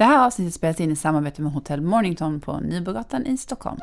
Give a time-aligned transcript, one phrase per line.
[0.00, 3.78] Det här avsnittet spelas in i samarbete med Hotell Mornington på Nybrogatan i Stockholm.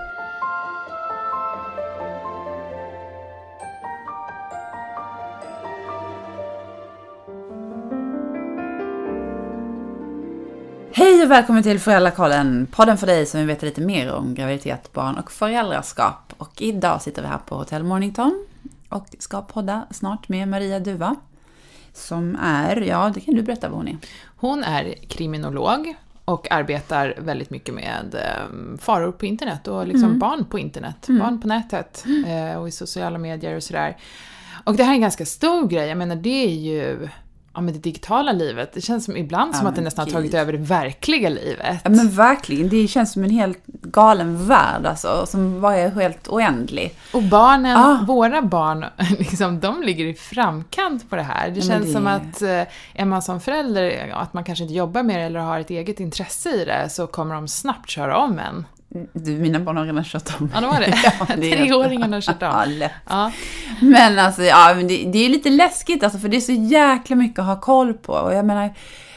[10.92, 14.94] Hej och välkommen till Föräldrakollen, podden för dig som vill veta lite mer om graviditet,
[14.94, 16.34] barn och föräldraskap.
[16.38, 18.46] Och idag sitter vi här på Hotell Mornington
[18.90, 21.16] och ska podda snart med Maria Duva.
[21.94, 23.98] Som är, ja det kan du berätta vad hon är.
[24.38, 25.96] Hon är kriminolog
[26.28, 30.20] och arbetar väldigt mycket med eh, faror på internet och liksom Mm.
[30.20, 33.98] barn på internet, barn på nätet eh, och i sociala medier och sådär.
[34.64, 37.10] Och det här är en ganska stor grej, jag menar det är ju
[37.58, 40.12] Ja men det digitala livet, det känns som ibland som Ja, att det nästan har
[40.12, 41.82] tagit över det verkliga livet.
[41.84, 46.28] Ja men verkligen, det känns som en helt galen värld alltså, som bara är helt
[46.28, 46.96] oändlig.
[47.14, 48.00] Och barnen, Ah.
[48.08, 48.86] våra barn,
[49.20, 51.48] liksom, de ligger i framkant på det här.
[51.48, 54.76] Det men känns det- som att eh, är man som förälder, att man kanske inte
[54.76, 58.18] jobbar med det eller har ett eget intresse i det, så kommer de snabbt köra
[58.18, 58.66] om en.
[59.14, 60.94] Du, mina barn har redan kört om Ja, de har det.
[61.20, 62.72] Ja, det Treåringen har kört Ja, om.
[62.72, 62.92] lätt.
[63.10, 63.32] Ja.
[63.82, 67.16] Men alltså, ja, men det, det är lite läskigt alltså, för det är så jäkla
[67.16, 68.14] mycket att ha koll på.
[68.14, 68.74] Och jag menar,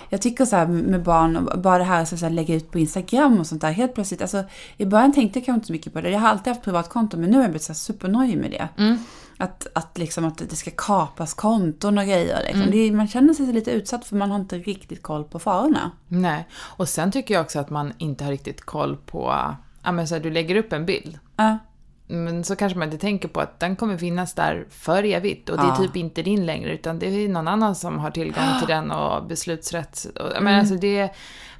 [0.09, 2.79] jag tycker så här med barn, bara det här, så så här lägga ut på
[2.79, 4.45] Instagram och sånt där, helt plötsligt, alltså
[4.77, 6.11] i början tänkte jag kanske inte så mycket på det.
[6.11, 8.69] Jag har alltid haft privatkonto, men nu har jag blivit så här supernöjd med det.
[8.83, 8.99] Mm.
[9.39, 12.41] Att, att, liksom, att det ska kapas konton och grejer.
[12.43, 12.63] Liksom.
[12.63, 12.71] Mm.
[12.71, 15.91] Det, man känner sig lite utsatt för man har inte riktigt koll på farorna.
[16.09, 16.49] Nej.
[16.53, 19.35] Och sen tycker jag också att man inte har riktigt koll på,
[19.85, 21.19] ja men så här, du lägger upp en bild.
[21.37, 21.59] Ja.
[22.07, 25.57] Men så kanske man inte tänker på att den kommer finnas där för evigt och
[25.57, 28.69] det är typ inte din längre utan det är någon annan som har tillgång till
[28.69, 30.07] den och beslutsrätt.
[30.21, 30.45] Och, Mm.
[30.45, 31.11] men alltså det,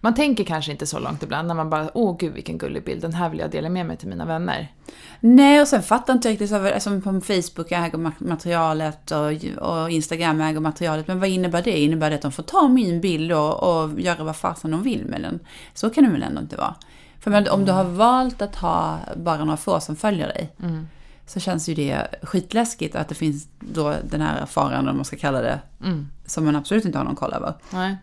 [0.01, 3.03] man tänker kanske inte så långt ibland när man bara åh gud vilken gullig bild,
[3.03, 4.73] den här vill jag dela med mig till mina vänner.
[5.21, 10.41] Nej, och sen fattar inte riktigt, som på Facebook äger ma- materialet och, och Instagram
[10.41, 11.09] äger materialet.
[11.09, 11.79] Men vad innebär det?
[11.81, 15.05] Innebär det att de får ta min bild och, och göra vad fasen de vill
[15.05, 15.41] med den?
[15.75, 16.75] Så kan det väl ändå inte vara?
[17.21, 20.89] För men, om du har valt att ha bara några få som följer dig, Mm.
[21.27, 25.17] så känns ju det skitläskigt att det finns då den här faran, om man ska
[25.17, 26.09] kalla det, Mm.
[26.27, 27.55] som man absolut inte har någon koll över.
[27.71, 27.97] Nej.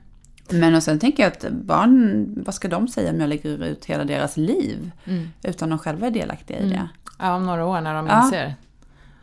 [0.50, 3.86] Men och sen tänker jag att barn, vad ska de säga om jag lägger ut
[3.86, 4.92] hela deras liv?
[5.06, 5.30] Mm.
[5.44, 6.88] Utan de själva är delaktiga i det.
[7.20, 8.30] Ja, om några år när de Ja.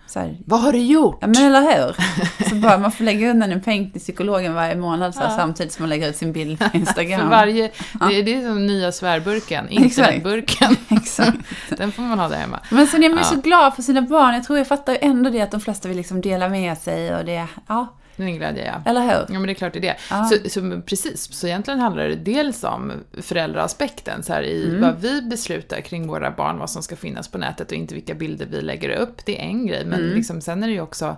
[0.06, 1.19] Så här, Vad har du gjort?
[1.20, 1.97] Ja men eller hur?
[2.48, 5.37] Så bara man får lägga undan en peng till psykologen varje månad så här, Ja.
[5.37, 7.20] samtidigt som man lägger ut sin bild på Instagram.
[7.20, 7.70] För varje,
[8.09, 10.76] det, är- det är som nya svärburken, internetburken.
[10.88, 11.38] Exakt.
[11.69, 12.60] Den får man ha där hemma.
[12.70, 13.31] Men sen är man ju Ja.
[13.31, 14.34] så glad för sina barn.
[14.34, 17.15] Jag tror jag fattar ju ändå det att de flesta vill liksom dela med sig
[17.16, 18.91] och det, ja, En glädje, ja.
[18.91, 19.11] eller hur?
[19.11, 19.97] Ja, men det är klart det är det.
[20.11, 20.25] Ja.
[20.25, 22.93] Så, så, precis, så egentligen handlar det dels om
[23.23, 24.81] föräldraaspekten, så här, i Mm.
[24.83, 28.15] vad vi beslutar kring våra barn, vad som ska finnas på nätet och inte vilka
[28.15, 29.25] bilder vi lägger upp.
[29.27, 30.15] Det är en grej, men Mm.
[30.17, 31.17] liksom, sen är det ju också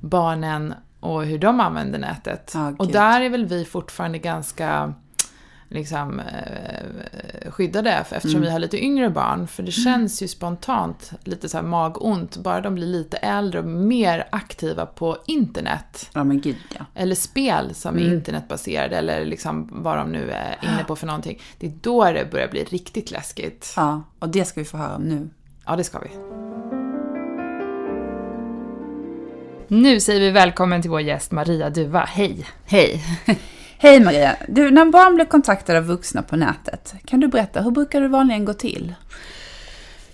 [0.00, 2.50] barnen och hur de använder nätet.
[2.54, 4.94] Ja, och där är väl vi fortfarande ganska
[5.72, 8.42] liksom, eh, skyddade eftersom Mm.
[8.42, 9.46] vi har lite yngre barn.
[9.46, 13.64] För det känns ju spontant lite så här magont, bara de blir lite äldre och
[13.66, 16.10] mer aktiva på internet.
[16.14, 16.84] Ja men gud ja.
[16.94, 18.14] Eller spel som är Mm.
[18.14, 21.40] internetbaserade eller liksom vad de nu är inne på för någonting.
[21.58, 23.72] Det är då det börjar bli riktigt läskigt.
[23.76, 25.28] Ja, och det ska vi få höra om nu.
[25.66, 26.10] Ja, det ska vi.
[29.68, 32.00] Nu säger vi välkommen till vår gäst Maria Duva.
[32.00, 32.46] Hej!
[32.64, 33.02] Hej!
[33.82, 34.36] Hej Maria!
[34.48, 38.08] Du, när barn blir kontaktade av vuxna på nätet, kan du berätta, hur brukar det
[38.08, 38.94] vanligen gå till?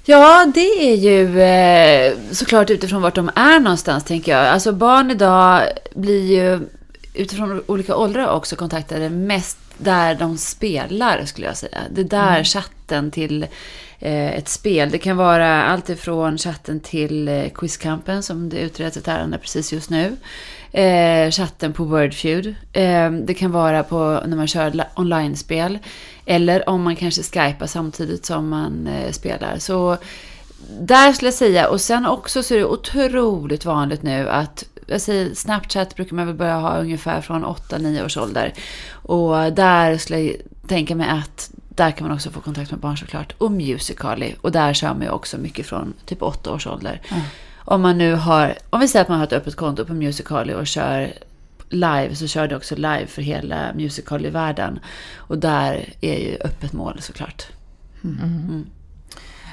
[0.04, 4.46] Ja, det är ju eh, såklart utifrån vart de är någonstans, tänker jag.
[4.46, 5.62] Alltså barn idag
[5.94, 6.60] blir ju
[7.14, 11.78] utifrån olika åldrar också kontaktade mest där de spelar, skulle jag säga.
[11.90, 13.42] Det är där chatten till
[13.98, 14.90] eh, ett spel.
[14.90, 19.72] Det kan vara allt ifrån chatten till eh, Quizkampen, som det utreds ett ärende precis
[19.72, 20.16] just nu.
[20.76, 22.54] Eh, chatten på Wordfeud.
[22.72, 25.78] Eh, det kan vara på när man kör online-spel.
[26.26, 29.58] Eller om man kanske skypar samtidigt som man eh, spelar.
[29.58, 29.96] Så
[30.80, 31.68] där skulle jag säga.
[31.68, 36.26] Och sen också så är det otroligt vanligt nu att jag säger, Snapchat brukar man
[36.26, 38.52] väl börja ha ungefär från 8-9 års ålder.
[38.90, 40.36] Och där skulle jag
[40.68, 43.32] tänka mig att där kan man också få kontakt med barn såklart.
[43.38, 44.32] Och Musical.ly.
[44.40, 47.00] Och där kör man ju också mycket från typ 8 års ålder.
[47.68, 50.54] Om man nu har, om vi säger att man har ett öppet konto på Musical.ly
[50.54, 51.12] och kör
[51.68, 54.78] live så kör det också live för hela Musical.ly-världen.
[55.16, 57.46] Och där är ju öppet mål såklart.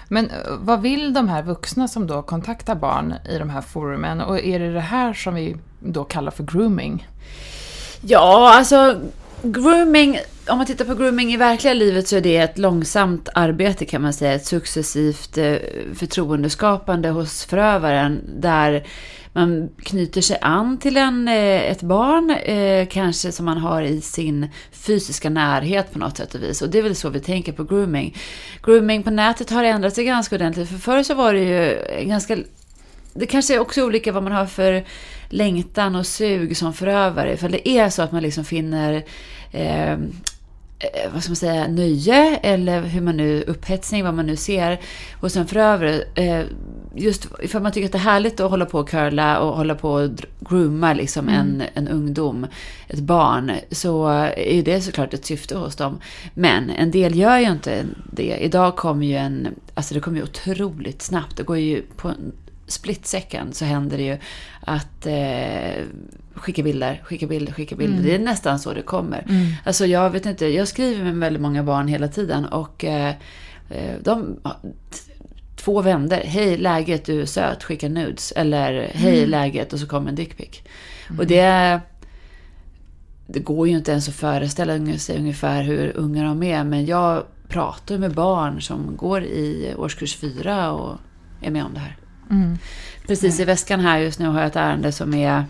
[0.08, 4.22] Men eh, vad vill de här vuxna som då kontaktar barn i de här forumen?
[4.22, 7.08] Och är det det här som vi då kallar för grooming?
[8.02, 9.02] Ja, alltså
[9.44, 10.20] grooming,
[10.50, 14.02] om man tittar på grooming i verkliga livet så är det ett långsamt arbete kan
[14.02, 14.34] man säga.
[14.34, 15.56] Ett successivt eh,
[15.96, 18.88] förtroendeskapande hos förövaren där
[19.34, 24.02] man knyter sig an till en, eh, ett barn, eh, kanske som man har i
[24.02, 26.62] sin fysiska närhet på något sätt och vis.
[26.62, 28.18] Och det är väl så vi tänker på grooming.
[28.64, 30.70] Grooming på nätet har ändrat sig ganska ordentligt.
[30.70, 32.38] För förr så var det ju ganska
[33.14, 34.84] det kanske är också olika vad man har för
[35.30, 37.38] längtan och sug som förövare.
[37.38, 39.04] För det är så att man liksom finner
[39.52, 39.98] eh,
[41.14, 44.80] vad ska man säga, nöje eller hur man nu, upphetsning, vad man nu ser
[45.22, 46.04] hos en förövare.
[46.16, 46.46] Eh,
[46.96, 49.76] just för man tycker att det är härligt att hålla på och curla och hålla
[49.76, 50.10] på och
[50.40, 51.40] grooma liksom mm.
[51.40, 52.48] en, en ungdom,
[52.88, 54.08] ett barn, så
[54.38, 56.00] är det såklart ett syfte hos dem.
[56.34, 58.38] Men en del gör ju inte det.
[58.42, 61.38] Idag kommer ju en, alltså det kommer ju otroligt snabbt.
[61.38, 62.14] Det går ju på
[62.68, 64.18] split second så händer det ju
[64.62, 65.84] att eh,
[66.34, 67.98] skicka bilder, skicka bilder, skicka bilder.
[67.98, 68.06] Mm.
[68.06, 69.26] Det är nästan så det kommer.
[69.30, 69.54] Mm.
[69.66, 73.16] Alltså jag vet inte, jag skriver med väldigt många barn hela tiden och eh,
[73.70, 74.40] eh de
[75.64, 76.24] två vänder.
[76.26, 78.32] Hej läget, du är söt, skicka nudes.
[78.32, 79.30] Eller hej mm.
[79.30, 80.62] läget och så kommer en dickpic.
[81.08, 81.20] Mm.
[81.20, 81.80] Och det,
[83.28, 86.64] det går ju inte ens att föreställa sig ungefär hur unga de är.
[86.64, 90.98] Men jag pratar med barn som går i årskurs fyra och
[91.42, 91.98] är med om det här.
[92.30, 92.58] Mm.
[93.08, 95.46] Precis i väskan här just nu har jag ett ärende som är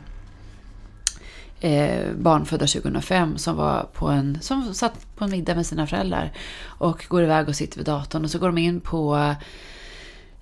[1.59, 6.31] eh, barnfödda 2005 som, var på en, som satt på en middag med sina föräldrar
[6.63, 9.35] och går iväg och sitter vid datorn och så går de in på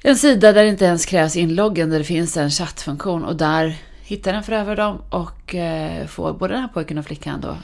[0.04, 3.78] en sida där det inte ens krävs inloggen där det finns en chattfunktion och där
[4.02, 7.58] hittar den förövare dem och eh, får både den här pojken och flickan då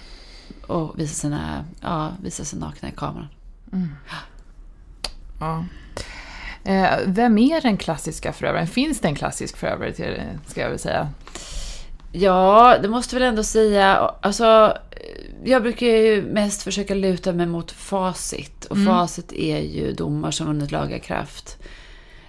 [0.67, 3.27] och visa, sina, ja, visa sig nakna i kameran.
[3.73, 3.89] Mm.
[5.39, 5.65] Ja.
[6.67, 8.67] Eh, vem är den klassiska förövaren?
[8.67, 11.09] Finns det en klassisk förövare till ska jag väl säga?
[12.11, 14.11] Ja, det måste väl ändå säga.
[14.21, 14.77] Alltså,
[15.43, 18.65] jag brukar ju mest försöka luta mig mot facit.
[18.65, 18.87] Och mm.
[18.87, 21.57] facit är ju domar som vunnit laga kraft.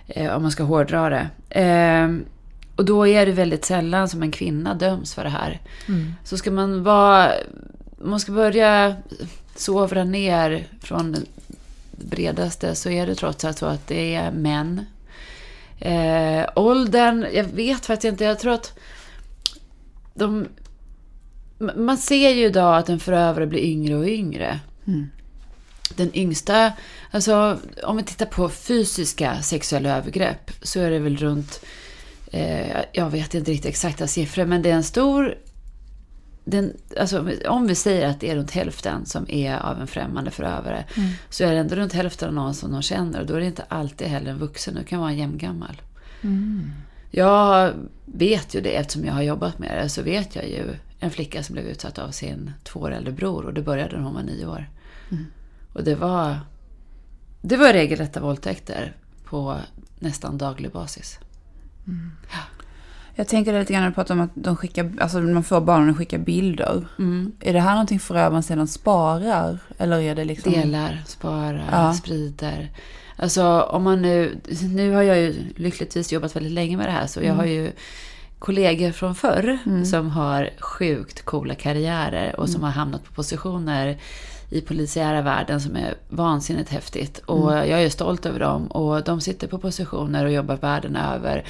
[0.07, 1.29] Eh, om man ska hårdra det.
[1.61, 2.09] Eh,
[2.77, 5.61] och då är det väldigt sällan som en kvinna döms för det här.
[5.89, 6.15] Mm.
[6.25, 7.31] Så ska man vara...
[8.01, 8.97] Man ska börja
[9.57, 11.17] sovra ner från
[12.05, 14.87] bredaste så är det trots allt så att det är män.
[15.79, 18.25] Eh, åldern, jag vet faktiskt inte.
[18.25, 18.79] Jag tror att
[20.15, 20.49] de...
[21.59, 24.61] Man ser ju idag att en förövare blir yngre och yngre.
[24.87, 25.11] Mm.
[25.97, 26.73] Den yngsta,
[27.11, 31.61] alltså om vi tittar på fysiska sexuella övergrepp så är det väl runt,
[32.33, 35.39] eh, jag vet inte riktigt exakta siffror, men det är en stor
[36.51, 40.31] den, alltså, om vi säger att det är runt hälften som är av en främmande
[40.31, 41.11] förövare mm.
[41.31, 43.47] så är det ändå runt hälften av någon som de känner och då är det
[43.47, 45.83] inte alltid heller en vuxen, det kan vara en jämngammal.
[46.23, 46.71] Mm.
[47.11, 47.73] Jag
[48.05, 51.43] vet ju det eftersom jag har jobbat med det så vet jag ju en flicka
[51.43, 54.23] som blev utsatt av sin två år äldre bror och det började när hon var
[54.23, 54.71] nio år.
[55.11, 55.27] Mm.
[55.73, 56.41] Och det var,
[57.43, 59.57] det var regelrätta våldtäkter på
[59.99, 61.19] nästan daglig basis.
[61.87, 62.11] Mm.
[63.19, 65.91] Jag tänker lite grann när du pratar om att de skickar, alltså man får barnen
[65.91, 66.87] att skicka bilder.
[66.99, 67.33] Mm.
[67.41, 69.59] Är det här någonting förövaren sedan sparar?
[69.79, 70.53] Eller är det liksom...
[70.53, 71.95] Delar, sparar, ja.
[71.95, 72.71] sprider.
[73.17, 74.41] Alltså om man nu,
[74.75, 77.39] nu har jag ju lyckligtvis jobbat väldigt länge med det här så jag mm.
[77.39, 77.73] har ju
[78.39, 79.85] kollegor från förr mm.
[79.85, 82.65] som har sjukt coola karriärer och som mm.
[82.65, 83.99] har hamnat på positioner
[84.51, 87.19] i polisiära världen som är vansinnigt häftigt.
[87.19, 87.71] Och mm.
[87.71, 91.45] jag är stolt över dem och de sitter på positioner och jobbar världen över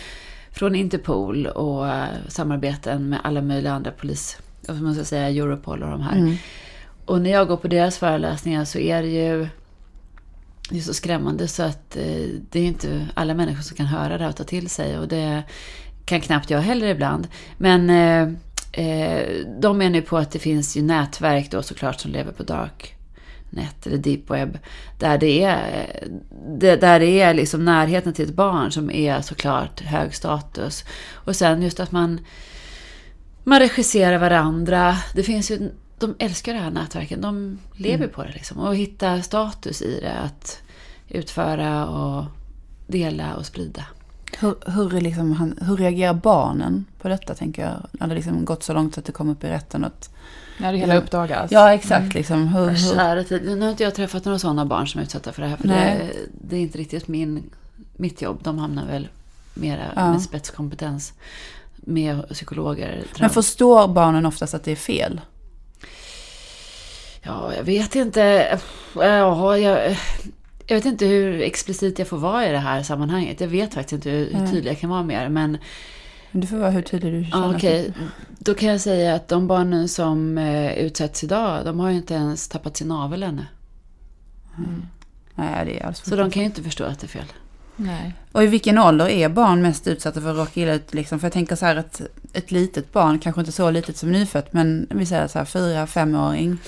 [0.59, 4.39] från Interpol och uh, samarbeten med alla möjliga andra polis,
[4.69, 6.17] vad man ska säga, Europol och de här.
[6.17, 6.37] Mm.
[7.05, 9.49] Och när jag går på deras föreläsningar så är det ju
[10.71, 14.19] det är så skrämmande så att eh, det är inte alla människor som kan höra
[14.19, 14.99] det och ta till sig.
[14.99, 15.43] Och det
[16.05, 17.29] kan knappt jag heller ibland.
[17.59, 18.35] Men eh,
[18.85, 19.29] eh,
[19.61, 22.98] de menar ju på att det finns ju nätverk då såklart som lever på dark
[23.51, 24.59] net eller deep web.
[24.99, 26.09] Där det är,
[26.59, 30.85] där det är liksom närheten till ett barn som är såklart hög status.
[31.13, 32.21] Och sen just att man,
[33.45, 34.97] man regisserar varandra.
[35.15, 37.21] Det finns ju, de älskar det här nätverken.
[37.21, 38.11] De lever mm.
[38.11, 38.59] på det liksom.
[38.59, 40.19] Och hitta status i det.
[40.19, 40.63] Att
[41.09, 42.25] utföra och
[42.87, 43.85] dela och sprida.
[44.41, 47.87] Hur, hur, liksom, hur reagerar barnen på detta, tänker jag?
[47.93, 50.15] När det liksom gått så långt att det kom upp i rätten att
[50.59, 51.53] när det hela uppdagas.
[51.53, 52.01] Ja, exakt.
[52.01, 52.11] Mm.
[52.15, 53.57] Liksom, hur, hur...
[53.57, 55.57] Nu har inte jag träffat några sådana barn som är utsatta för det här.
[55.57, 56.11] För det,
[56.41, 57.51] det, är inte riktigt min,
[57.97, 58.41] mitt jobb.
[58.43, 59.09] De hamnar väl
[59.55, 60.13] mera ja.
[60.13, 61.13] med spetskompetens.
[61.77, 63.05] Med psykologer.
[63.21, 65.21] Men förstår barnen oftast att det är fel?
[67.23, 68.59] Ja, jag vet inte.
[68.95, 69.97] Ja, jag,
[70.67, 73.41] jag vet inte hur explicit jag får vara i det här sammanhanget.
[73.41, 75.29] Jag vet faktiskt inte hur, hur tydlig jag kan vara med det.
[75.29, 75.59] Men
[76.31, 77.57] Men du får vara hur tydlig du känner.
[77.57, 77.93] Okej,
[78.39, 82.15] då kan jag säga att de barnen som eh, utsätts idag, de har ju inte
[82.15, 83.47] ens tappat sin navel ännu.
[85.35, 87.25] Nej, det är Så de kan ju inte förstå att det är fel.
[87.77, 88.15] Nej.
[88.33, 90.95] Och i vilken ålder är barn mest utsatta för att råka illa ut?
[90.95, 91.21] Liksom?
[91.21, 92.01] För jag tänker så här att
[92.33, 95.87] ett litet barn, kanske inte så litet som nyfött, men vi säger så här fyra,
[95.87, 96.59] femåring.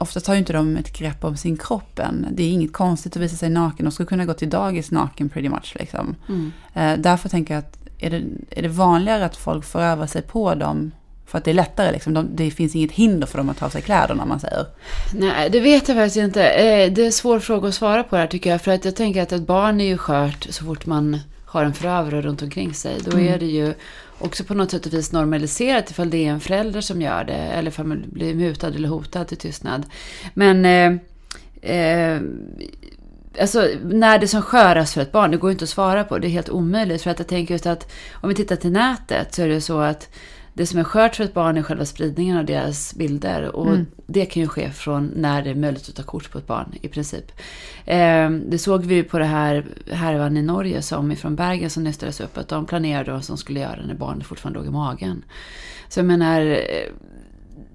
[0.00, 2.26] Oftast har ju inte de ett grepp om sin kropp än.
[2.30, 3.84] Det är inget konstigt att visa sig naken.
[3.84, 5.76] De skulle kunna gå till dagis naken pretty much.
[5.78, 6.16] Liksom.
[6.28, 6.52] Mm.
[6.74, 10.22] Eh, därför tänker jag att är det, är det vanligare att folk får öva sig
[10.22, 10.90] på dem?
[11.26, 12.14] För att det är lättare liksom.
[12.14, 14.66] De, det finns inget hinder för dem att ta av sig kläderna om man säger.
[15.14, 16.48] Nej, det vet jag faktiskt inte.
[16.48, 18.62] Eh, Det är en svår fråga att svara på här tycker jag.
[18.62, 21.74] För att jag tänker att ett barn är ju skört så fort man har en
[21.74, 22.96] förövare runt omkring sig.
[23.04, 23.74] Då är det ju
[24.18, 27.34] också på något sätt och vis normaliserat ifall det är en förälder som gör det.
[27.34, 29.82] Eller ifall man blir mutad eller hotad till tystnad.
[30.34, 32.20] Men eh, eh,
[33.40, 36.18] alltså, när det som sköras för ett barn, det går inte att svara på.
[36.18, 37.02] Det är helt omöjligt.
[37.02, 39.80] För att jag tänker just att om vi tittar till nätet så är det så
[39.80, 40.08] att
[40.56, 43.56] det som är skört för ett barn är själva spridningen av deras bilder.
[43.56, 43.76] Och
[44.06, 46.74] det kan ju ske från när det är möjligt att ta kort på ett barn
[46.80, 47.32] i princip.
[47.84, 51.84] Eh, det såg vi ju på det här härvan i Norge som ifrån Bergen som
[51.84, 52.38] nystades upp.
[52.38, 55.24] Att de planerade vad som skulle göra när barnet fortfarande låg i magen.
[55.88, 56.60] Så jag menar,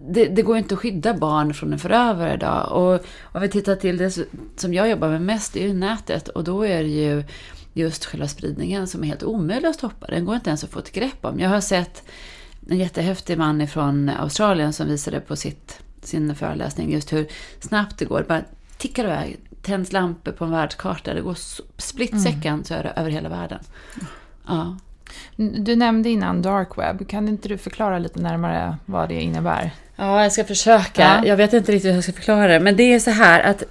[0.07, 2.71] det, det går inte att skydda barn från en förövare idag.
[2.71, 4.17] Och om vi tittar till det
[4.55, 6.27] som jag jobbar med mest, det är ju nätet.
[6.27, 7.23] Och då är det ju
[7.73, 10.07] just själva spridningen som är helt omöjlig att stoppa.
[10.07, 11.39] Den går inte ens att få ett grepp om.
[11.39, 12.03] Jag har sett
[12.69, 17.27] en jättehäftig man från Australien som visade på sitt, sin föreläsning just hur
[17.59, 18.25] snabbt det går.
[18.27, 18.41] Bara
[18.77, 19.39] tickar iväg.
[19.61, 21.13] Tänds lampor på en världskarta.
[21.13, 21.37] Det går
[21.77, 23.59] split second så är det över hela världen.
[24.47, 24.77] Ja.
[25.35, 27.07] Du nämnde innan dark web.
[27.07, 29.73] Kan inte du förklara lite närmare vad det innebär?
[29.99, 31.01] Ja, jag ska försöka.
[31.01, 31.25] Ja.
[31.25, 32.59] Jag vet inte riktigt hur jag ska förklara det.
[32.59, 33.63] Men det är så här att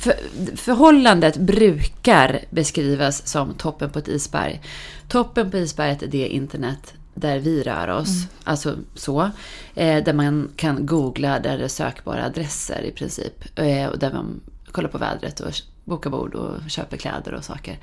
[0.00, 0.14] för,
[0.56, 4.60] förhållandet brukar beskrivas som toppen på ett isberg.
[5.08, 8.08] Toppen på isberget är det internet där vi rör oss.
[8.44, 9.30] Alltså så.
[9.74, 13.58] Eh, där man kan googla, där det är sökbara adresser i princip.
[13.58, 14.40] Eh, och där man
[14.76, 15.52] kollar på vädret och
[15.84, 17.78] bokar bord och köper kläder och saker.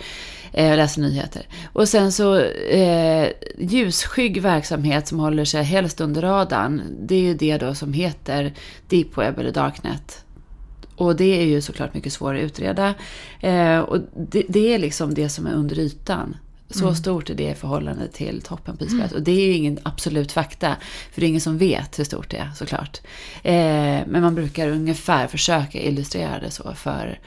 [0.52, 1.48] Eh, och läser nyheter.
[1.74, 6.82] Och sen så eh, ljusskygg verksamhet som håller sig helst under radarn.
[7.00, 8.54] Det är ju det då som heter
[8.90, 10.26] deep web eller darknet.
[10.96, 12.94] Och det är ju såklart mycket svårare att utreda.
[13.40, 16.38] Eh, och det, det är liksom det som är under ytan.
[16.74, 19.12] Så stort är det i förhållande till toppen på isberget.
[19.12, 20.76] Och det är ju ingen absolut fakta.
[21.12, 23.02] För det är ingen som vet hur stort det är såklart.
[23.44, 23.54] Eh,
[24.08, 27.20] men man brukar ungefär försöka illustrera det så för,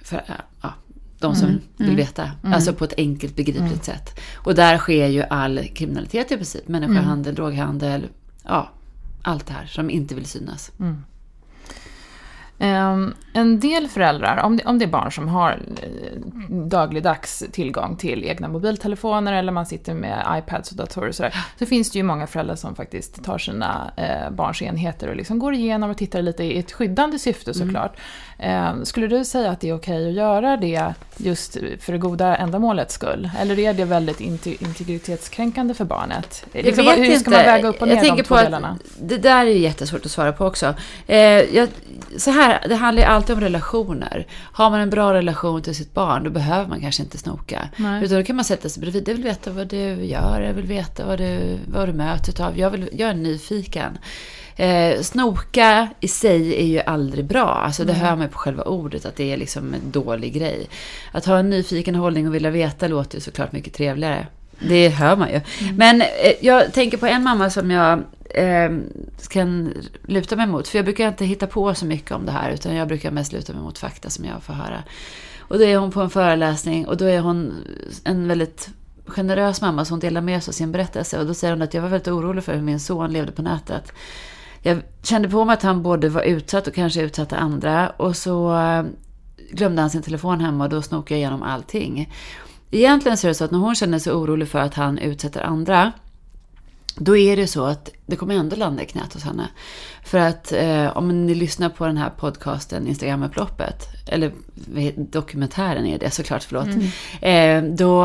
[0.00, 0.74] för eh, ja,
[1.18, 2.30] de som vill veta.
[2.44, 4.20] Alltså på ett enkelt begripligt sätt.
[4.34, 6.68] Och där sker ju all kriminalitet i princip.
[6.68, 8.06] Människohandel, droghandel,
[8.44, 8.70] ja,
[9.22, 10.72] allt det här som inte vill synas.
[12.62, 17.96] Ehm, en del föräldrar, om det, om det är barn som har eh, dagligdags tillgång
[17.96, 21.98] till egna mobiltelefoner eller man sitter med iPads och datorer och sådär, så finns det
[21.98, 25.96] ju många föräldrar som faktiskt tar sina eh, barns enheter och liksom går igenom och
[25.96, 27.96] tittar lite i ett skyddande syfte såklart.
[28.38, 32.36] Ehm, skulle du säga att det är okej att göra det just för det goda
[32.36, 33.30] ändamålets skull?
[33.40, 36.44] Eller är det väldigt inte- integritetskränkande för barnet?
[36.52, 38.68] Liksom, vad- hur ska man väga upp och ner jag tänker de två på delarna?
[38.84, 40.74] Att det där är ju jättesvårt att svara på också.
[41.06, 41.16] Eh,
[41.56, 41.68] jag,
[42.16, 44.26] så här, det handlar ju alltid om relationer.
[44.52, 47.68] Har man en bra relation till sitt barn, då behöver man kanske inte snoka.
[47.76, 48.04] Nej.
[48.04, 49.08] Utan då kan man sätta sig bredvid.
[49.08, 52.58] Jag vill veta vad du gör, jag vill veta vad du, vad du möter av.
[52.58, 53.98] Jag, vill, jag är nyfiken.
[54.56, 57.48] Eh, snoka i sig är ju aldrig bra.
[57.48, 60.68] Alltså det hör man på själva ordet att det är liksom en dålig grej.
[61.12, 64.26] Att ha en nyfiken hållning och vilja veta låter ju såklart mycket trevligare.
[64.58, 65.40] Det hör man ju.
[65.76, 66.06] Men eh,
[66.40, 68.70] jag tänker på en mamma som jag eh,
[69.28, 69.74] kan
[70.06, 70.68] luta mig mot.
[70.68, 72.50] För jag brukar inte hitta på så mycket om det här.
[72.50, 74.82] Utan jag brukar mest luta mig mot fakta som jag får höra.
[75.38, 77.64] Och då är hon på en föreläsning och då är hon
[78.04, 78.68] en väldigt
[79.06, 81.18] generös mamma som delar med sig av sin berättelse.
[81.18, 83.42] Och då säger hon att jag var väldigt orolig för hur min son levde på
[83.42, 83.92] nätet.
[84.62, 87.90] Jag kände på mig att han både var utsatt och kanske utsatte andra.
[87.90, 88.84] Och så eh,
[89.52, 92.12] glömde han sin telefon hemma och då snokade jag igenom allting.
[92.74, 95.40] Egentligen så är det så att när hon känner sig orolig för att han utsätter
[95.40, 95.92] andra.
[96.96, 99.48] Då är det så att det kommer ändå landa i knät hos henne.
[100.04, 104.32] För att eh, om ni lyssnar på den här podcasten Instagramupploppet, eller
[104.96, 106.66] dokumentären är det såklart, förlåt.
[107.20, 108.02] Eh, då,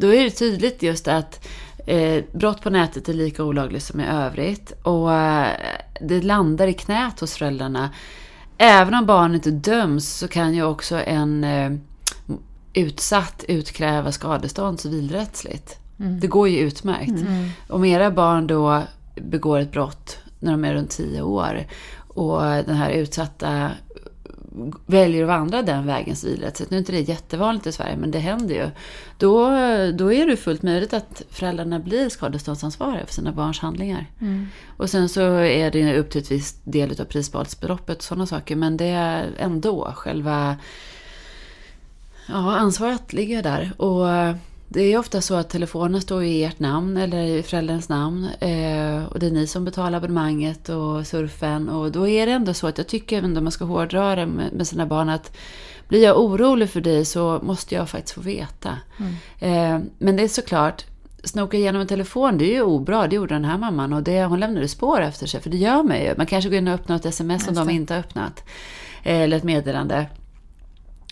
[0.00, 1.48] då är det tydligt just att
[1.86, 4.72] eh, brott på nätet är lika olagligt som i övrigt.
[4.82, 5.48] Och eh,
[6.00, 7.90] det landar i knät hos föräldrarna.
[8.58, 11.72] Även om barnet döms så kan ju också en eh,
[12.74, 15.78] utsatt utkräva skadestånd civilrättsligt.
[15.96, 17.26] Det går ju utmärkt.
[17.68, 18.82] Om era barn då
[19.16, 21.66] begår ett brott när de är runt 10 år
[22.08, 23.70] och den här utsatta
[24.86, 26.70] väljer att vandra den vägen civilrättsligt.
[26.70, 28.70] Nu är inte det jättevanligt i Sverige, men det händer ju.
[29.18, 29.48] Då,
[29.92, 34.06] då är det fullt möjligt att föräldrarna blir skadeståndsansvariga för sina barns handlingar.
[34.20, 34.46] Mm.
[34.76, 38.56] Och sen så är det upp till ett visst del av prisbasbeloppet och sådana saker.
[38.56, 40.56] Men det är ändå själva
[42.26, 43.72] ja, ansvaret ligger där.
[43.82, 44.06] Och
[44.74, 48.28] det är ofta så att telefonen står i ert namn eller i förälderns namn.
[48.40, 51.68] Eh, och det är ni som betalar abonnemanget och surfen.
[51.68, 54.26] Och då är det ändå så att jag tycker, även om man ska hårdra det
[54.26, 55.36] med, sina barn, att
[55.88, 58.78] blir jag orolig för dig så måste jag faktiskt få veta.
[58.98, 59.14] Mm.
[59.38, 60.84] Eh, men det är såklart,
[61.24, 63.06] snoka igenom en telefon, det är ju obra.
[63.06, 63.92] Det gjorde den här mamman.
[63.92, 66.14] Och det, hon lämnade spår efter sig, för det gör man ju.
[66.16, 68.44] Man kanske går in och öppnar ett sms som Just de inte har öppnat.
[69.02, 70.06] Eh, eller ett meddelande.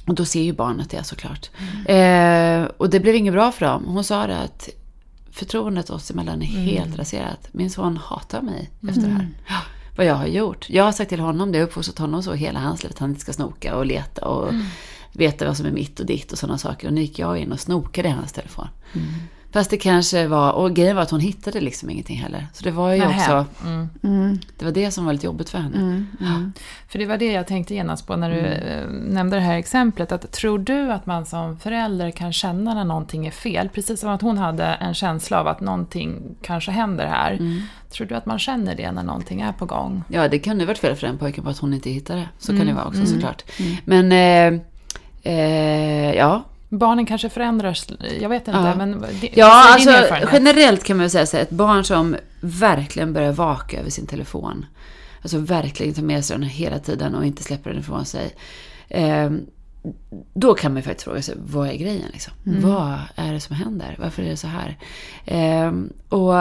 [0.06, 1.50] Och då ser ju barnet det såklart.
[1.86, 3.84] Eh, och det blev inget bra för dem.
[3.86, 4.68] Hon sa det att
[5.30, 7.48] förtroendet oss emellan är helt raserat.
[7.52, 9.28] Min son hatar mig efter det här.
[9.48, 9.60] Ja,
[9.96, 10.70] vad jag har gjort.
[10.70, 12.98] Jag har sagt till honom det, jag har uppfostrat honom så hela hans liv, att
[12.98, 14.52] han inte ska snoka och leta och
[15.12, 16.86] veta vad som är mitt och ditt och sådana saker.
[16.86, 18.68] Och nu gick jag in och snokade i hans telefon.
[19.52, 22.46] Fast det kanske var, och grejen var att hon hittade liksom ingenting heller.
[22.52, 23.18] Så det var ju Nähä.
[23.20, 23.88] också, Mm.
[24.02, 24.38] Mm.
[24.58, 25.76] det var det som var lite jobbigt för henne.
[25.76, 26.06] Mm.
[26.20, 26.52] Mm.
[26.88, 28.52] För det var det jag tänkte genast på när du Mm.
[28.52, 30.12] eh, nämnde det här exemplet.
[30.12, 33.68] Att tror du att man som förälder kan känna när någonting är fel?
[33.68, 37.32] Precis som att hon hade en känsla av att någonting kanske händer här.
[37.32, 37.60] Mm.
[37.90, 40.02] Tror du att man känner det när någonting är på gång?
[40.08, 42.28] Ja, det kan ju varit fel för den pojken på att hon inte hittade det.
[42.38, 43.42] Så kan det vara också mm, såklart.
[43.84, 44.60] Men, eh,
[45.22, 46.42] eh, ja.
[46.72, 47.86] Barnen kanske förändras,
[48.20, 48.60] jag vet inte.
[48.60, 48.74] Ja.
[48.74, 49.90] Men det, Ja, alltså
[50.32, 54.66] generellt kan man säga så här, ett barn som verkligen börjar vaka över sin telefon.
[55.22, 58.34] Alltså verkligen tar med sig den hela tiden och inte släpper den ifrån sig.
[58.88, 59.30] Eh,
[60.34, 62.32] då kan man faktiskt fråga sig, vad är grejen liksom?
[62.44, 63.96] Vad är det som händer?
[63.98, 64.78] Varför är det så här?
[65.24, 65.72] Eh,
[66.08, 66.34] och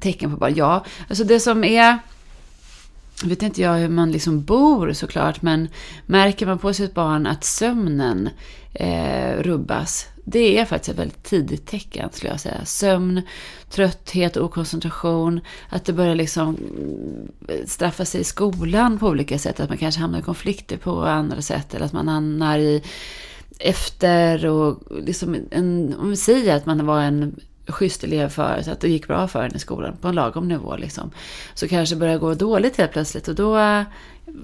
[0.00, 1.98] tecken på barn, ja, alltså det som är
[3.24, 5.68] vet inte jag hur man liksom bor såklart, men
[6.06, 8.28] märker man på sitt barn att sömnen
[8.74, 12.64] eh, rubbas, det är faktiskt ett väldigt tidigt tecken skulle jag säga.
[12.64, 13.22] Sömn,
[13.70, 16.56] trötthet, okoncentration, att det börjar liksom
[17.48, 21.00] eh, straffa sig i skolan på olika sätt, att man kanske hamnar i konflikter på
[21.00, 22.82] andra sätt, eller att man hamnar i
[23.58, 28.80] efter och liksom en, om vi säger att man var en schysst elev förut, att
[28.80, 31.10] det gick bra för en i skolan på en lagom nivå liksom.
[31.54, 33.84] Så kanske börjar gå dåligt helt plötsligt och då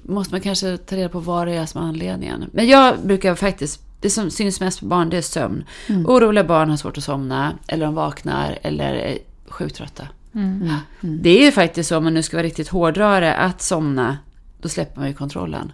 [0.03, 2.45] måste man kanske ta reda på vad det är som är anledningen.
[2.53, 5.63] Men jag brukar faktiskt, det som syns mest på barn det är sömn.
[6.05, 9.17] Oroliga barn har svårt att somna, eller de vaknar, eller är
[9.49, 10.07] sjukt trötta.
[10.33, 10.69] Mm.
[11.01, 14.17] Det är ju faktiskt så, om man nu ska vara riktigt hårdrare, att somna,
[14.61, 15.71] då släpper man ju kontrollen.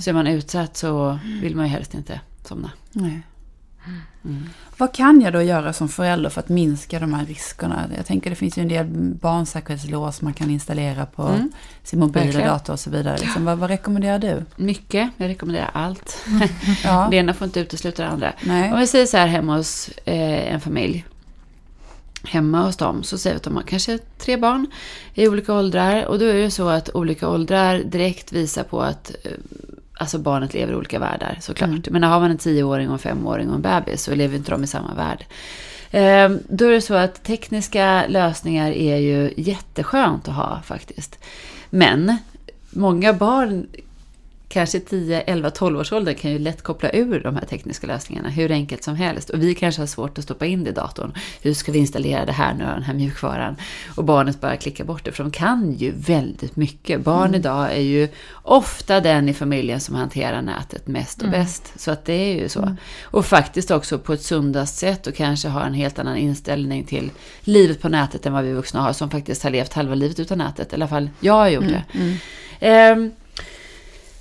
[0.00, 2.70] Så är man utsatt så vill man ju helst inte somna.
[2.92, 3.22] Nej.
[4.78, 7.86] Vad kan jag då göra som förälder för att minska de här riskerna?
[7.96, 8.86] Jag tänker det finns ju en del
[9.20, 11.52] barnsäkerhetslås man kan installera på Mm.
[11.82, 12.48] sin mobil och Verkligen.
[12.48, 13.18] dator och så vidare.
[13.18, 14.44] Liksom, vad, vad rekommenderar du?
[14.56, 16.16] Mycket, jag rekommenderar allt.
[16.84, 17.08] Ja.
[17.10, 18.32] Det ena får inte utesluta det andra.
[18.42, 18.72] Nej.
[18.72, 21.04] Om vi säger så här hemma hos eh, en familj.
[22.24, 24.66] Hemma hos dem så säger vi att de har kanske tre barn
[25.14, 26.04] i olika åldrar.
[26.04, 29.30] Och då är det så att olika åldrar direkt visar på att eh,
[30.00, 31.88] alltså barnet lever i olika världar såklart.
[31.90, 34.64] Men har man en tioåring och en femåring och en bebis så lever inte de
[34.64, 35.24] i samma värld.
[35.90, 41.18] Eh, då är det så att tekniska lösningar är ju jätteskönt att ha faktiskt.
[41.70, 42.16] Men
[42.70, 43.66] många barn
[44.50, 48.28] kanske 10, 11, 12 års ålder kan ju lätt koppla ur de här tekniska lösningarna
[48.28, 49.30] hur enkelt som helst.
[49.30, 51.12] Och vi kanske har svårt att stoppa in det i datorn.
[51.42, 53.56] Hur ska vi installera det här nu, den här mjukvaran?
[53.96, 57.00] Och barnet bara klickar bort det, för de kan ju väldigt mycket.
[57.00, 58.08] Barn idag är ju
[58.42, 61.72] ofta den i familjen som hanterar nätet mest och bäst.
[61.76, 62.76] Så att det är ju så.
[63.02, 67.10] Och faktiskt också på ett sundast sätt och kanske har en helt annan inställning till
[67.40, 70.38] livet på nätet än vad vi vuxna har, som faktiskt har levt halva livet utan
[70.38, 70.72] nätet.
[70.72, 73.10] I alla fall jag har gjort det.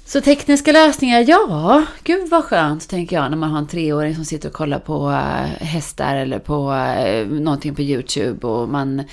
[0.10, 4.26] Så tekniska lösningar, ja, gud vad skönt tänker jag när man har en treåring som
[4.26, 9.04] sitter och kollar på eh, hästar eller på uh, någonting på YouTube och man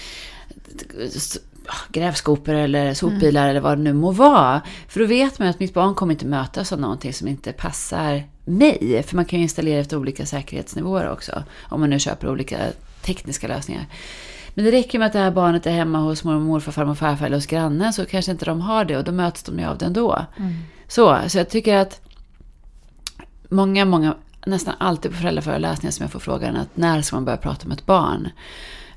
[1.07, 1.39] s-
[1.89, 4.63] grävskopor eller sopbilar eller vad det nu må vara.
[4.89, 8.23] För då vet man att mitt barn kommer inte mötas av någonting som inte passar
[8.45, 9.03] mig.
[9.07, 11.43] För man kan ju installera efter olika säkerhetsnivåer också.
[11.69, 12.59] Om man nu köper olika
[13.03, 13.87] tekniska lösningar.
[14.57, 17.27] Men det räcker med att det här barnet är hemma hos mormor, morfar, farmor, farfar
[17.27, 19.79] eller hos grannen så kanske inte de har det och då möts de ju av
[19.79, 20.27] det ändå.
[20.89, 22.01] Så, så jag tycker att
[23.49, 24.17] många, många,
[24.47, 27.79] nästan alltid på föräldraföreläsningar som jag får frågan att när ska man börja prata med
[27.79, 28.29] ett barn?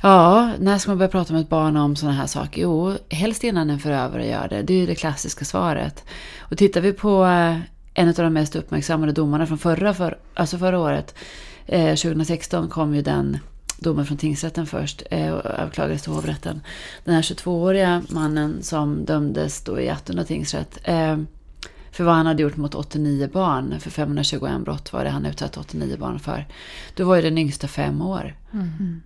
[0.02, 2.62] Ja, när ska man börja prata med ett barn om sådana här saker?
[2.62, 4.62] Jo, helst innan en förövare gör det.
[4.62, 6.04] Det är ju det klassiska svaret.
[6.40, 7.58] Och tittar vi på eh,
[7.94, 11.16] en av de mest uppmärksammade domarna från förra, för, alltså förra året,
[11.66, 13.38] eh, 2016 kom ju den
[13.80, 16.62] domen från tingsrätten först eh, och överklagades till hovrätten.
[17.04, 20.80] Den här 22-åriga mannen som dömdes då i Attunda tingsrätt.
[20.84, 21.18] Eh,
[21.92, 23.80] för vad han hade gjort mot 89 barn.
[23.80, 26.46] För 521 brott var det han utsatt 89 barn för.
[26.96, 28.36] Då var ju den yngsta fem år.
[28.54, 29.02] Mm.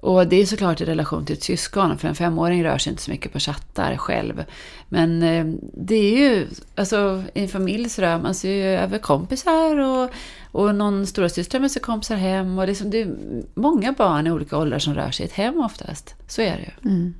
[0.00, 3.02] Och det är såklart i relation till ett syskon, för en femåring rör sig inte
[3.02, 4.44] så mycket på chattar själv.
[4.88, 8.98] Men eh, det är ju, alltså i en familj så rör man sig ju över
[8.98, 10.10] kompisar och,
[10.52, 12.58] och någon storasyster med sig kompisar hem.
[12.58, 13.16] Och liksom det är
[13.54, 16.14] många barn i olika åldrar som rör sig i ett hem oftast.
[16.28, 16.90] Så är det ju.
[16.90, 17.14] Mm.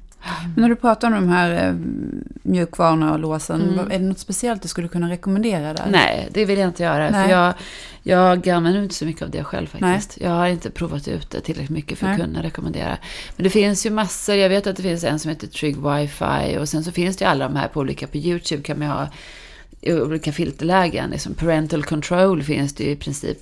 [0.54, 1.74] Men när du pratar om de här eh,
[2.42, 3.90] mjukvarorna och låsen, Mm.
[3.90, 5.86] är det något speciellt du skulle kunna rekommendera där?
[5.90, 7.10] Nej, det vill jag inte göra.
[7.10, 7.24] Nej.
[7.24, 7.54] För jag,
[8.02, 10.18] jag använder inte så mycket av det själv faktiskt.
[10.20, 12.26] Jag har inte provat ut det tillräckligt mycket för att Nej.
[12.26, 12.98] kunna rekommendera.
[13.36, 14.34] Men det finns ju massor.
[14.34, 16.58] Jag vet att det finns en som heter Trygg Wi-Fi.
[16.58, 18.06] Och sen så finns det ju alla de här på olika.
[18.06, 19.08] På YouTube kan man ha
[19.80, 21.10] i olika filterlägen.
[21.10, 23.38] Liksom parental control finns det ju i princip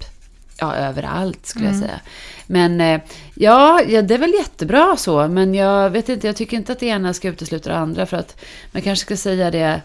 [0.58, 2.00] ja, överallt skulle jag säga.
[2.46, 3.00] Men eh,
[3.34, 5.28] ja, ja, det är väl jättebra så.
[5.28, 8.06] Men jag vet inte, jag tycker inte att det ena ska utesluta det andra.
[8.06, 8.40] För att
[8.72, 9.80] man kanske ska säga det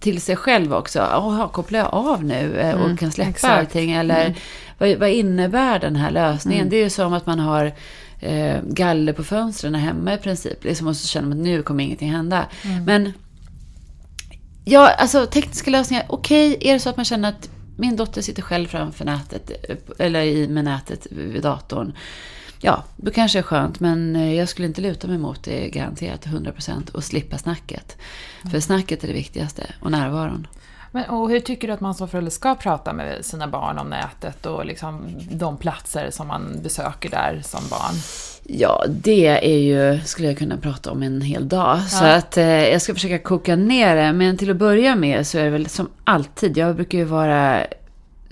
[0.00, 0.98] till sig själv också.
[0.98, 3.58] Jaha, kopplar jag av nu eh, och Mm, kan släppa exakt.
[3.58, 3.92] allting?
[3.92, 4.34] Eller
[4.78, 6.68] vad, vad innebär den här lösningen?
[6.68, 7.72] Det är ju som att man har
[8.20, 10.64] eh, galler på fönstren hemma i princip.
[10.64, 12.46] Liksom, och så känner man att nu kommer ingenting hända.
[12.86, 13.12] Men
[14.64, 16.04] ja, alltså tekniska lösningar.
[16.08, 19.50] Okej, är det så att man känner att min dotter sitter själv framför nätet,
[19.98, 21.92] eller i med nätet vid datorn.
[22.60, 25.68] Ja, då kanske det är skönt, men eh, jag skulle inte luta mig mot det
[25.68, 27.96] garanterat 100% och slippa snacket.
[28.50, 30.46] För snacket är det viktigaste, och närvaron.
[30.94, 33.86] Men, och hur tycker du att man som förälder ska prata med sina barn om
[33.90, 37.94] nätet och liksom de platser som man besöker där som barn?
[38.44, 41.82] Ja, det är ju, skulle jag kunna prata om en hel dag.
[41.82, 42.14] Så Ja.
[42.14, 44.12] att eh, jag ska försöka koka ner det.
[44.12, 47.60] Men till att börja med så är det väl som alltid, jag brukar ju vara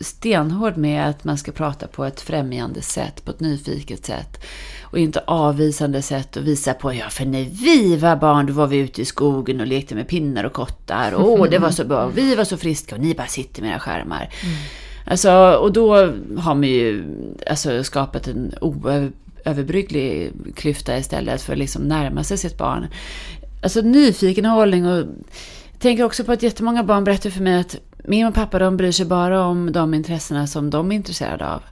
[0.00, 4.44] stenhård med att man ska prata på ett främjande sätt, på ett nyfiket sätt.
[4.82, 8.66] Och inte avvisande sätt och visa på, ja för när vi var barn då var
[8.66, 11.14] vi ute i skogen och lekte med pinnar och kottar.
[11.14, 13.70] Och åh, det var så bra, vi var så friska och ni bara sitter med
[13.70, 14.28] era skärmar.
[15.04, 15.96] Alltså, och då
[16.38, 17.04] har man ju
[17.50, 22.86] alltså, skapat en oöverbrygglig klyfta istället för att liksom närma sig sitt barn.
[23.62, 27.76] Alltså nyfiken hållning och jag tänker också på att jättemånga barn berättar för mig att
[28.04, 31.62] min och pappa de bryr sig bara om de intressena som de är intresserade av.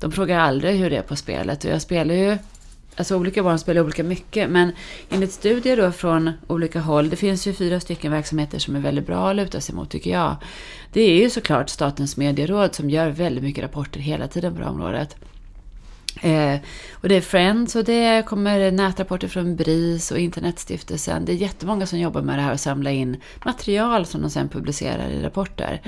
[0.00, 2.38] De frågar aldrig hur det är på spelet och jag spelar ju
[2.98, 4.72] Alltså olika barn spelar olika mycket men
[5.10, 9.06] enligt studier då från olika håll, det finns ju fyra stycken verksamheter som är väldigt
[9.06, 10.36] bra att luta sig mot tycker jag.
[10.92, 14.64] Det är ju såklart Statens medieråd som gör väldigt mycket rapporter hela tiden på det
[14.64, 15.16] här området.
[16.22, 16.60] Eh,
[16.92, 21.24] och det är Friends och det kommer nätrapporter från BRIS och Internetstiftelsen.
[21.24, 24.48] Det är jättemånga som jobbar med det här och samlar in material som de sen
[24.48, 25.80] publicerar i rapporter.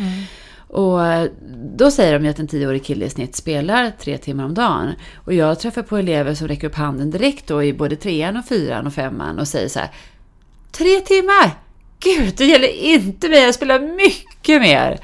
[0.69, 1.31] Och eh,
[1.77, 4.93] då säger de ju att en tioårig kille i snitt spelar tre timmar om dagen.
[5.15, 8.45] Och jag träffar på elever som räcker upp handen direkt då i både trean och
[8.45, 9.91] fyran och femman och säger så här.
[10.73, 11.51] Tre timmar!
[12.01, 15.01] Gud, det gäller inte mig, jag spelar mycket mer.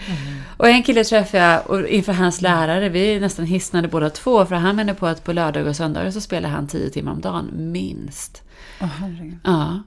[0.64, 4.54] Och en kille träffade jag och inför hans lärare, vi nästan hisnade båda två, för
[4.54, 7.50] han menar på att på lördagar och söndagar så spelar han tio timmar om dagen,
[7.54, 8.42] minst.
[8.80, 9.38] Åh, herregud.
[9.44, 9.82] Ja,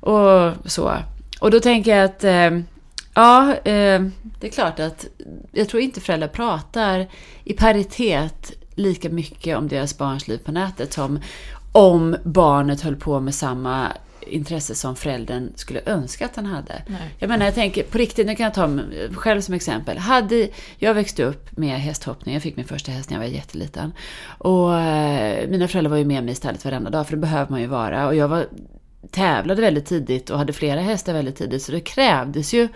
[0.00, 0.92] och så.
[1.40, 2.60] Och då tänker jag att, eh,
[3.14, 4.02] ja, eh,
[4.40, 5.06] det är klart att
[5.52, 7.06] jag tror inte föräldrar pratar
[7.44, 11.20] i paritet lika mycket om deras barns liv på nätet som
[11.72, 13.92] om barnet höll på med samma
[14.26, 16.82] intresse som föräldern skulle önska att han hade.
[16.86, 17.14] Nej.
[17.18, 19.98] Jag menar, jag tänker på riktigt, nu kan jag ta mig själv som exempel.
[19.98, 23.92] Hade, jag växte upp med hästhoppning, jag fick min första häst när jag var jätteliten.
[24.38, 27.50] Och eh, mina föräldrar var ju med mig i stallet varenda dag, för det behöver
[27.50, 28.06] man ju vara.
[28.06, 28.46] Och jag var,
[29.10, 32.68] tävlade väldigt tidigt och hade flera hästar väldigt tidigt, så det krävdes ju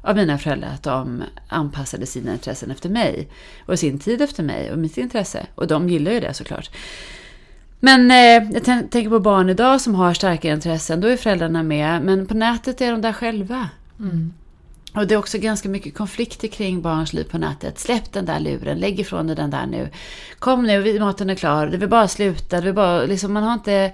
[0.00, 3.28] av mina föräldrar att de anpassade sina intressen efter mig.
[3.66, 5.46] Och sin tid efter mig och mitt intresse.
[5.54, 6.70] Och de gillar ju det såklart.
[7.80, 8.16] Men eh,
[8.54, 12.02] jag tän- tänker på barn idag som har starka intressen, då är föräldrarna med.
[12.02, 13.68] Men på nätet är de där själva.
[14.94, 17.78] Och det är också ganska mycket konflikter kring barns liv på nätet.
[17.78, 19.88] Släpp den där luren, lägg ifrån dig den där nu.
[20.38, 22.56] Kom nu, maten är klar, det vill bara sluta.
[22.56, 23.92] Det vill bara, liksom, man har inte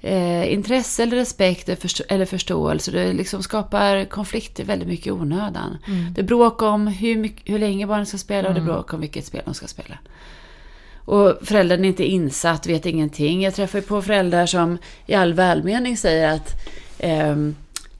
[0.00, 2.90] eh, intresse eller respekt eller, förstå- eller förståelse.
[2.90, 5.78] Det liksom skapar konflikter väldigt mycket i onödan.
[6.14, 8.92] Det är bråk om hur, mycket, hur länge barnen ska spela och det är bråk
[8.92, 9.98] om vilket spel de ska spela.
[11.04, 13.42] Och föräldern är inte insatt, vet ingenting.
[13.42, 16.52] Jag träffar ju på föräldrar som i all välmening säger att
[16.98, 17.56] ehm,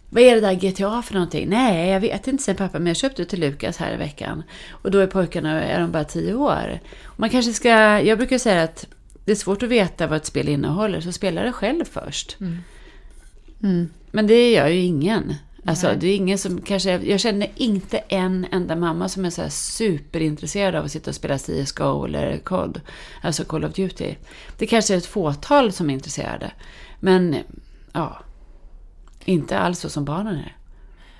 [0.08, 1.48] vad är det där GTA för någonting?
[1.48, 4.42] Nej, jag vet inte, säger pappa, men jag köpte till Lukas här i veckan.
[4.70, 6.80] Och då är pojkarna är de bara tio år.
[7.16, 7.68] Man kanske ska,
[8.00, 8.86] jag brukar säga att
[9.24, 12.36] det är svårt att veta vad ett spel innehåller, så spela det själv först.
[13.60, 13.88] Mm.
[14.10, 15.34] Men det gör ju ingen.
[15.66, 15.96] Alltså, Nej.
[15.96, 20.74] det är ingen som kanske, jag känner inte en enda mamma som är så superintresserad
[20.74, 22.80] av att sitta och spela CSGO eller COD,
[23.22, 24.14] alltså Call of Duty.
[24.58, 26.52] Det kanske är ett fåtal som är intresserade.
[27.00, 27.36] Men
[27.92, 28.18] ja,
[29.24, 30.56] inte alls så som barnen är.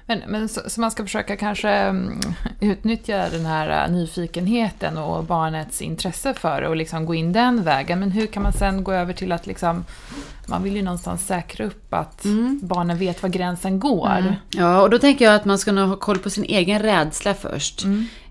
[0.06, 2.20] Men, men så, så man ska försöka kanske mm,
[2.60, 7.62] utnyttja den här äh, nyfikenheten och barnets intresse för det och liksom gå in den
[7.64, 8.00] vägen.
[8.00, 9.84] Men hur kan man sen gå över till att liksom,
[10.46, 12.22] man vill ju någonstans säkra upp att
[12.62, 14.08] barnen vet var gränsen går.
[14.50, 17.34] Ja, och då tänker jag att man ska nog ha koll på sin egen rädsla
[17.34, 17.84] först.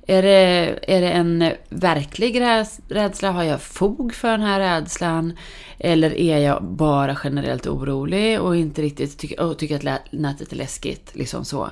[0.08, 3.32] Är, det, är det en verklig räds- rädsla?
[3.32, 5.38] Har jag fog för den här rädslan?
[5.86, 10.56] Eller är jag bara generellt orolig och inte riktigt tycker, och tycker att nätet är
[10.56, 11.12] läskigt?
[11.14, 11.70] Liksom så.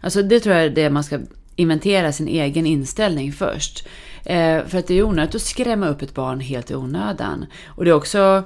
[0.00, 1.18] Alltså det tror jag är det man ska
[1.56, 3.86] inventera sin egen inställning först.
[4.24, 7.46] Eh, för att det är onödigt att skrämma upp ett barn helt i onödan.
[7.66, 8.42] Och det är också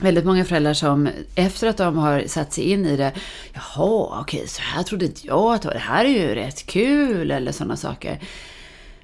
[0.00, 3.12] väldigt många föräldrar som efter att de har satt sig in i det,
[3.52, 6.66] jaha, okej, så här trodde inte jag att det var, det här är ju rätt
[6.66, 8.20] kul, eller sådana saker.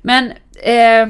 [0.02, 0.32] Men
[0.62, 1.08] eh,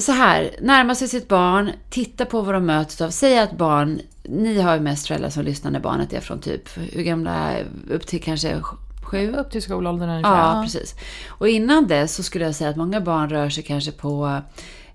[0.00, 3.10] så här, närma sig sitt barn, titta på vad de möts av.
[3.10, 6.68] Säg att barn, ni har ju mest föräldrar som lyssnar när barnet är från typ,
[6.92, 7.52] hur gamla,
[7.90, 8.62] upp till kanske
[9.02, 9.34] sju?
[9.36, 10.56] Upp till skolåldern ungefär.
[10.56, 10.94] Ja, precis.
[11.28, 14.40] Och innan det så skulle jag säga att många barn rör sig kanske på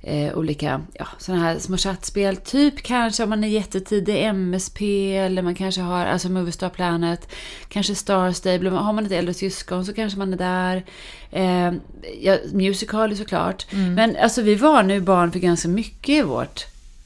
[0.03, 2.35] eh, olika ja, sådana här små chattspel.
[2.37, 7.27] Typ kanske om man är jättetidig MSP eller man kanske har alltså Moviestar Planet.
[7.67, 8.69] Kanske Star Stable.
[8.69, 10.83] Har man ett äldre syskon så kanske man är där.
[11.31, 11.73] Eh,
[12.21, 13.65] ja, musical såklart.
[13.95, 16.65] Men alltså vi varnar ju barn för ganska mycket i vårt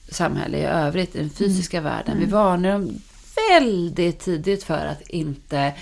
[0.10, 2.19] samhälle i övrigt, i den fysiska världen.
[2.19, 3.01] Vi varnar dem
[3.49, 5.73] väldigt tidigt för att inte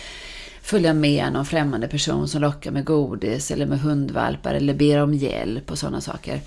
[0.62, 5.13] följa med någon främmande person som lockar med godis eller med hundvalpar eller ber om
[5.13, 6.41] hjälp och sådana saker.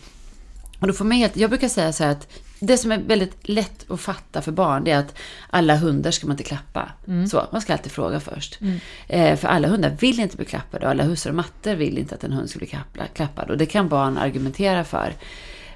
[0.81, 2.29] Och då får man helt, jag brukar säga så här att
[2.61, 5.15] det som är väldigt lätt att fatta för barn det är att
[5.51, 6.89] alla hundar ska man inte klappa.
[7.31, 8.59] Så, man ska alltid fråga först.
[9.07, 12.15] Eh, för alla hundar vill inte bli klappade och alla hussar och matter vill inte
[12.15, 12.73] att en hund ska bli
[13.15, 13.51] klappad.
[13.51, 15.13] Och det kan barn argumentera för.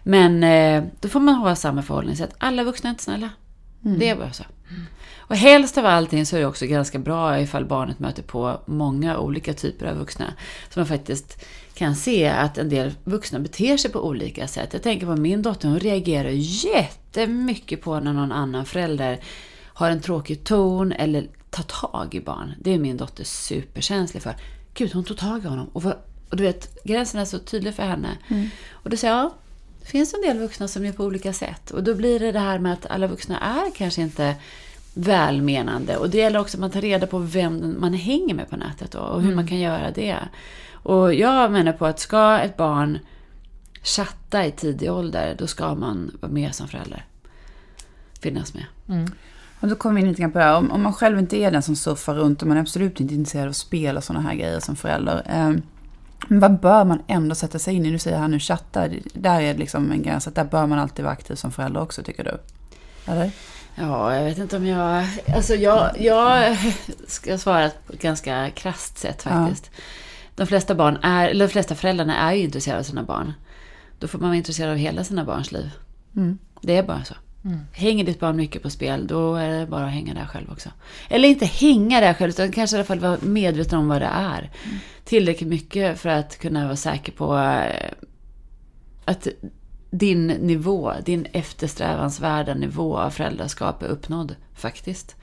[0.02, 2.34] Men eh, då får man ha samma förhållningssätt.
[2.38, 3.30] Alla vuxna är inte snälla.
[3.80, 4.44] Det är bara så.
[5.16, 9.18] Och helst av allting så är det också ganska bra ifall barnet möter på många
[9.18, 10.34] olika typer av vuxna.
[10.70, 14.72] Så man faktiskt kan se att en del vuxna beter sig på olika sätt.
[14.72, 19.20] Jag tänker på min dotter, hon reagerar jättemycket på när någon annan förälder
[19.74, 22.54] har en tråkig ton eller tar tag i barn.
[22.60, 24.36] Det är min dotter superkänslig för.
[24.74, 25.70] Gud, hon tog tag i honom.
[25.72, 25.96] Och, vad-
[26.30, 28.08] och du vet, gränsen är så tydlig för henne.
[28.72, 29.34] Och då säger jag, ja,
[29.80, 31.70] det finns en del vuxna som gör på olika sätt.
[31.70, 34.34] Och då blir det det här med att alla vuxna är kanske inte
[34.94, 35.96] välmenande.
[35.96, 38.90] Och det gäller också att man tar reda på vem man hänger med på nätet
[38.90, 40.18] då, och hur man kan göra det.
[40.72, 42.98] Och jag menar på att ska ett barn
[43.82, 47.04] chatta i tidig ålder, då ska man vara med som förälder.
[48.20, 48.64] Finnas med.
[49.60, 50.56] Och då kommer vi in lite grann på det här.
[50.56, 53.14] Om, om man själv inte är den som surfar runt och man är absolut inte
[53.14, 55.22] intresserad av spel och sådana här grejer som förälder.
[55.26, 55.52] Eh,
[56.28, 57.90] men vad bör man ändå sätta sig in i?
[57.90, 60.28] Du säger här nu chatta, där är det liksom en gräns.
[60.28, 62.38] Att där bör man alltid vara aktiv som förälder också, tycker du?
[63.12, 63.30] Eller?
[63.74, 65.06] Ja, jag vet inte om jag...
[65.34, 66.56] Alltså jag, jag
[67.06, 69.70] ska svara på ett ganska krasst sätt faktiskt.
[70.34, 73.32] De flesta barn är, eller de flesta föräldrarna är ju intresserade av sina barn.
[73.98, 75.70] Då får man vara intresserad av hela sina barns liv.
[76.16, 76.38] Mm.
[76.60, 77.14] Det är bara så.
[77.72, 80.68] Hänger ditt barn mycket på spel, då är det bara att hänga där själv också.
[81.08, 84.10] Eller inte hänga där själv, utan kanske i alla fall vara medveten om vad det
[84.12, 84.50] är.
[85.04, 87.92] Tillräckligt mycket för att kunna vara säker på eh,
[89.04, 89.28] att
[89.94, 95.16] din nivå, din eftersträvansvärda nivå av föräldraskap är uppnådd faktiskt.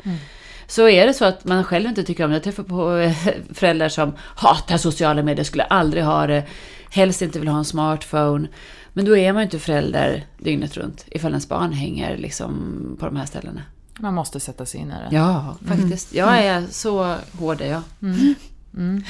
[0.67, 3.13] Så är det så att man själv inte tycker om det, jag träffar på eh,
[3.53, 6.43] föräldrar som hatar sociala medier, skulle aldrig ha det,
[6.91, 8.47] helst inte vill ha en smartphone.
[8.93, 12.53] Men då är man ju inte förälder dygnet runt ifall ens barn hänger liksom
[12.99, 13.61] på de här ställena.
[13.99, 15.15] Man måste sätta sig in i det.
[15.15, 16.13] Ja, faktiskt.
[16.13, 17.81] Jag är så hård är jag.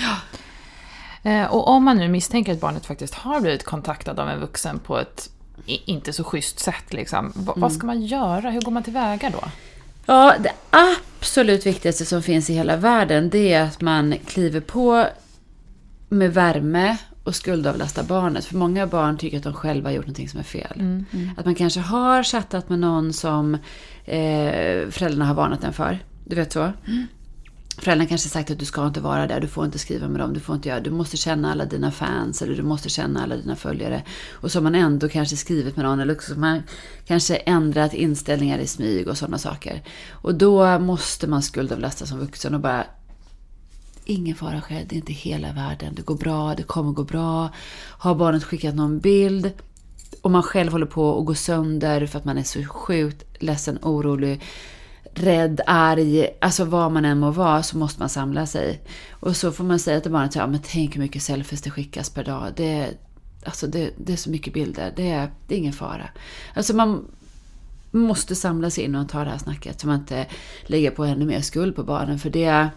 [1.23, 4.79] Eh, Och om man nu misstänker att barnet faktiskt har blivit kontaktad av en vuxen
[4.79, 5.29] på ett
[5.65, 7.33] inte så schysst sätt, liksom.
[7.35, 8.49] V- vad ska man göra?
[8.49, 9.43] Hur går man tillväga då?
[10.05, 15.05] Ja, det absolut viktigaste som finns i hela världen det är att man kliver på
[16.09, 18.45] med värme och skuldavlastar barnet.
[18.45, 21.03] För många barn tycker att de själva har gjort någonting som är fel.
[21.37, 23.53] Att man kanske har chattat med någon som
[24.05, 25.99] eh, föräldrarna har varnat en för.
[26.25, 26.71] Du vet så?
[27.79, 30.33] Föräldrarna kanske sagt att du ska inte vara där, du får inte skriva med dem,
[30.33, 33.35] du får inte göra, du måste känna alla dina fans eller du måste känna alla
[33.35, 34.03] dina följare.
[34.31, 36.63] Och så har man ändå kanske skrivit med någon eller också man
[37.05, 39.83] kanske ändrat inställningar i smyg och sådana saker.
[40.11, 42.85] Och då måste man skuldavlasta som vuxen och bara
[44.05, 45.95] Ingen fara själv, det är inte hela världen.
[45.95, 47.49] Det går bra, det kommer gå bra.
[47.89, 49.51] Har barnet skickat någon bild
[50.21, 53.79] och man själv håller på att gå sönder för att man är så sjukt ledsen,
[53.81, 54.41] orolig,
[55.13, 58.81] rädd, arg, alltså vad man än må vara så måste man samla sig.
[59.09, 62.09] Och så får man säga till barnet, ja men tänk hur mycket selfies det skickas
[62.09, 62.53] per dag.
[62.55, 62.89] Det,
[63.43, 66.09] alltså det, det är så mycket bilder, det är, det är ingen fara.
[66.53, 67.05] Alltså man
[67.91, 70.25] måste samla sig in och ta det här snacket så man inte
[70.63, 72.19] lägger på ännu mer skuld på barnen.
[72.19, 72.69] För det,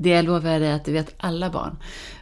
[0.00, 1.76] det lovar jag dig att det vet alla barn.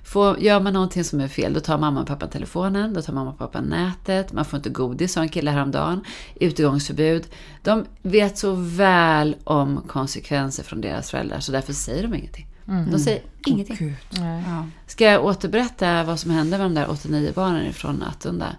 [0.05, 3.13] Får, gör man någonting som är fel, då tar mamma och pappa telefonen, då tar
[3.13, 6.05] mamma och pappa nätet, man får inte godis, sa en kille häromdagen,
[6.41, 7.27] utegångsförbud.
[7.63, 12.47] De vet så väl om konsekvenser från deras föräldrar, så därför säger de ingenting.
[12.91, 13.97] De säger ingenting.
[14.11, 14.67] Ja.
[14.87, 18.57] Ska jag återberätta vad som hände med de där 89 barnen från Attunda?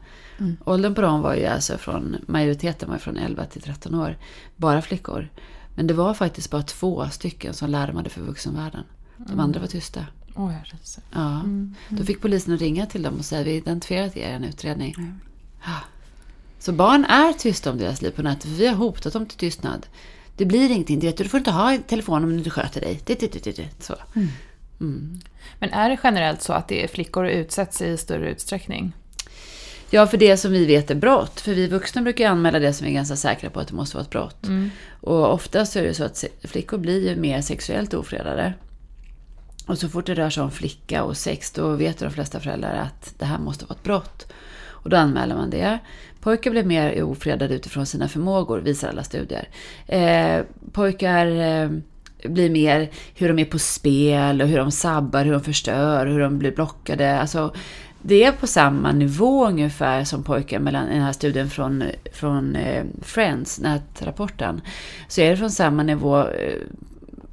[0.65, 4.17] Åldern på dem var ju alltså från, majoriteten var från 11 till 13 år.
[4.55, 5.29] Bara flickor.
[5.75, 8.83] Men det var faktiskt bara två stycken som larmade för vuxenvärlden.
[9.17, 10.05] De andra var tysta.
[10.63, 11.03] Ryser.
[11.13, 11.43] Ja.
[11.89, 14.95] Då fick polisen ringa till dem och säga vi identifierat er i en utredning.
[16.59, 18.45] Så barn är tysta om deras liv på nätet.
[18.45, 19.85] Vi har hotat dem till tystnad.
[20.37, 20.99] Det blir ingenting.
[20.99, 23.01] Du, vet, du får inte ha telefon om du inte sköter dig.
[23.79, 23.95] Så.
[24.79, 25.19] Mm.
[25.59, 28.93] Men är det generellt så att det är flickor utsätts i större utsträckning?
[29.89, 31.39] Ja, för det som vi vet är brott.
[31.39, 33.95] För vi vuxna brukar anmäla det som vi är ganska säkra på att det måste
[33.95, 34.47] vara ett brott.
[35.01, 38.53] Och oftast är det så att flickor blir ju mer sexuellt ofredade.
[39.67, 42.75] Och så fort det rör sig om flicka och sex, då vet de flesta föräldrar
[42.75, 44.33] att det här måste vara ett brott.
[44.87, 45.79] Och då anmäler man det.
[46.21, 49.49] Pojkar blir mer ofredade utifrån sina förmågor, visar alla studier.
[49.87, 51.69] Eh, pojkar eh,
[52.23, 56.19] blir mer hur de är på spel och hur de sabbar, hur de förstör, hur
[56.19, 57.19] de blir blockade.
[57.19, 57.53] Alltså,
[58.01, 62.85] det är på samma nivå ungefär som pojkar mellan den här studien från, från eh,
[63.01, 64.61] Friends, nätrapporten.
[65.07, 66.53] Så är det från samma nivå eh,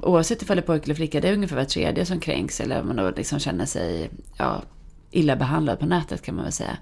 [0.04, 2.82] oavsett ifall det är pojke eller flicka, det är ungefär var tredje som kränks eller
[2.82, 4.62] man då liksom känner sig ja,
[5.10, 6.76] illa behandlad på nätet kan man väl säga.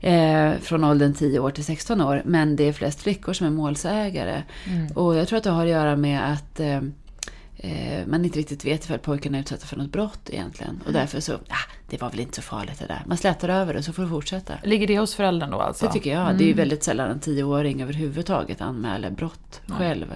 [0.00, 2.22] Eh, från åldern 10 år till 16 år.
[2.24, 4.42] Men det är flest flickor som är målsägare.
[4.94, 6.80] Och jag tror att det har att göra med att eh,
[7.56, 10.80] eh, man inte riktigt vet ifall pojkarna är utsatta för något brott egentligen.
[10.86, 13.02] Och därför så, ah, det var väl inte så farligt det där.
[13.06, 14.54] Man slätar över det så får det fortsätta.
[14.62, 15.86] Ligger det hos föräldern då alltså?
[15.86, 16.38] Det tycker jag.
[16.38, 20.06] Det är ju väldigt sällan en tioåring överhuvudtaget anmäler brott själv.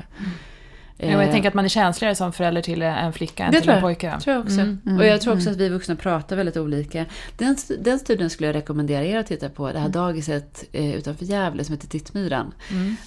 [0.98, 3.56] Ja, jag Eh, tänker att man är känsligare som förälder till en flicka än det
[3.56, 3.82] till tror en jag.
[3.82, 4.18] pojke.
[4.20, 4.60] tror jag också.
[4.60, 4.80] Mm.
[4.98, 7.04] Och jag tror också att vi vuxna pratar väldigt olika.
[7.38, 9.72] Den, den studien skulle jag rekommendera er att titta på.
[9.72, 12.54] Det här dagiset eh, utanför Gävle som heter Tittmyran.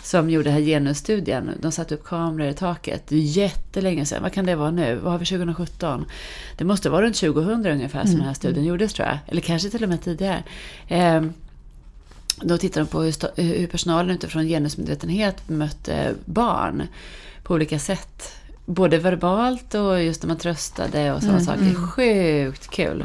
[0.03, 1.51] Som gjorde den här genusstudien.
[1.61, 3.03] De satte upp kameror i taket.
[3.07, 4.23] Det är jättelänge sedan.
[4.23, 4.95] Vad kan det vara nu?
[4.95, 6.05] Vad har vi 2017?
[6.57, 9.17] Det måste vara runt 2000 ungefär som den här studien gjordes tror jag.
[9.27, 10.43] Eller kanske till och med tidigare.
[10.87, 11.33] Ehm,
[12.41, 13.01] då tittade de på
[13.41, 16.83] hur personalen utifrån genusmedvetenhet mötte barn
[17.49, 18.35] på olika sätt.
[18.65, 21.75] Både verbalt och just när man tröstade och sådana saker.
[21.75, 23.03] Sjukt kul.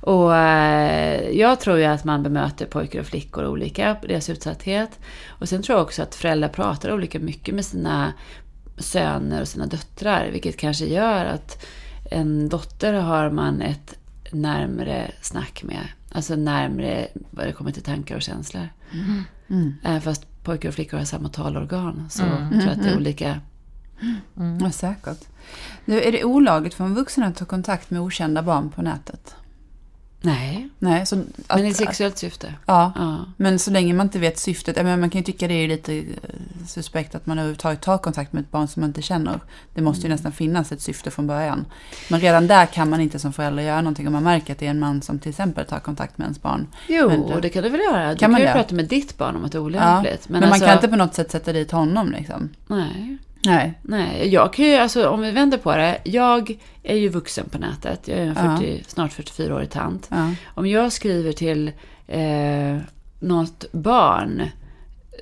[0.00, 4.90] Och eh, jag tror ju att man bemöter pojkar och flickor olika deras utsatthet.
[5.28, 8.12] Och sen tror jag också att föräldrar pratar olika mycket med sina
[8.78, 10.28] söner och sina döttrar.
[10.32, 11.66] Vilket kanske gör att
[12.10, 13.94] en dotter har man ett
[14.30, 15.88] närmre snack med.
[16.12, 18.68] Alltså närmre vad det kommer till tankar och känslor.
[19.82, 23.40] Även fast pojkar och flickor har samma talorgan så tror jag att det är olika.
[24.60, 25.20] Ja, säkert.
[25.84, 29.34] Nu, är det olagligt för en vuxen att ta kontakt med okända barn på nätet?
[30.20, 32.54] Nej, Nej, så att, men i sexuellt syfte.
[32.66, 33.24] ja, Ja.
[33.36, 34.76] men så länge man inte vet syftet.
[34.76, 36.04] Menar, man kan ju tycka det är lite eh,
[36.66, 39.40] suspekt att man överhuvudtaget tar kontakt med ett barn som man inte känner.
[39.74, 41.64] Det måste ju nästan finnas ett syfte från början.
[42.10, 44.66] Men redan där kan man inte som förälder göra någonting om man märker att det
[44.66, 46.66] är en man som till exempel tar kontakt med ens barn.
[46.88, 48.02] Jo, Men det- kan du väl göra.
[48.10, 50.28] Du Kan kan, man ju prata med ditt barn om att det är Ja, olämpligt.
[50.28, 52.48] men man alltså, kan inte på något sätt sätta dit honom liksom.
[52.66, 53.18] Nej.
[53.46, 53.78] Nej.
[53.82, 55.98] Nej, jag kan ju, alltså om vi vänder på det.
[56.04, 58.08] Jag är ju vuxen på nätet.
[58.08, 58.56] Jag är en Ja.
[58.56, 60.06] 40, snart 44-årig tant.
[60.10, 60.30] Ja.
[60.54, 61.72] Om jag skriver till
[62.06, 62.78] eh,
[63.20, 64.42] något barn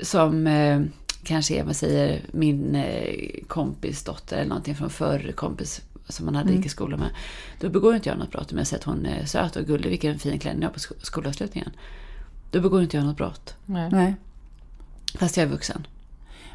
[0.02, 0.80] som eh,
[1.24, 6.34] kanske är, vad säger, min eh, kompis dotter eller någonting från förr, kompis som man
[6.34, 6.56] hade Mm.
[6.56, 7.08] gick i skolan med.
[7.60, 9.90] Då begår inte jag något brott om jag säger att hon är söt och gullig,
[9.90, 11.70] vilken fin klänning jag har på sk- skolavslutningen.
[12.50, 13.54] Då begår inte jag något brott.
[13.66, 13.88] Nej.
[13.92, 14.14] Nej.
[15.18, 15.86] Fast jag är vuxen.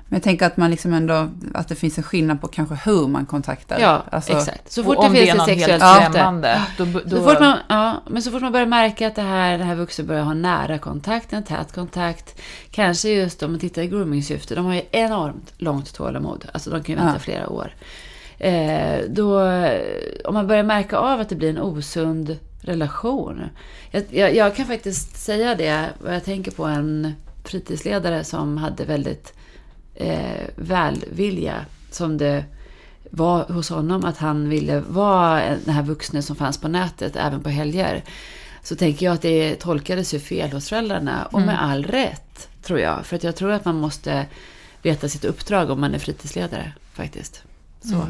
[0.09, 3.07] Men jag tänker att man liksom ändå, att det finns en skillnad på kanske hur
[3.07, 3.79] man kontaktar.
[3.79, 4.71] Ja, Alltså, exakt.
[4.71, 8.03] Så fort det det finns är ett sexuellt främmande, då, då, Så fort man, ja,
[8.09, 10.77] men så fort man börjar märka att det här, det här vuxna börjar ha nära
[10.77, 12.41] kontakt, en tät kontakt.
[12.71, 14.55] Kanske just om man tittar i grooming-syfte.
[14.55, 16.45] De har ju enormt långt tålamod.
[16.53, 17.19] Alltså de kan ju vänta Ja.
[17.19, 17.71] flera år.
[18.39, 19.41] Eh, då,
[20.25, 23.41] om man börjar märka av att det blir en osund relation.
[23.91, 28.85] Jag, jag, jag kan faktiskt säga det, vad jag tänker på en fritidsledare som hade
[28.85, 29.33] väldigt
[29.97, 31.65] eh, välvilja.
[31.91, 32.45] Som det
[33.11, 37.43] var hos honom att han ville vara den här vuxne som fanns på nätet även
[37.43, 38.03] på helger.
[38.63, 42.79] Så tänker jag att det tolkades ju fel hos föräldrarna och med all rätt tror
[42.79, 43.05] jag.
[43.05, 44.25] För att jag tror att man måste
[44.81, 47.43] veta sitt uppdrag om man är fritidsledare faktiskt.
[47.81, 48.05] Så.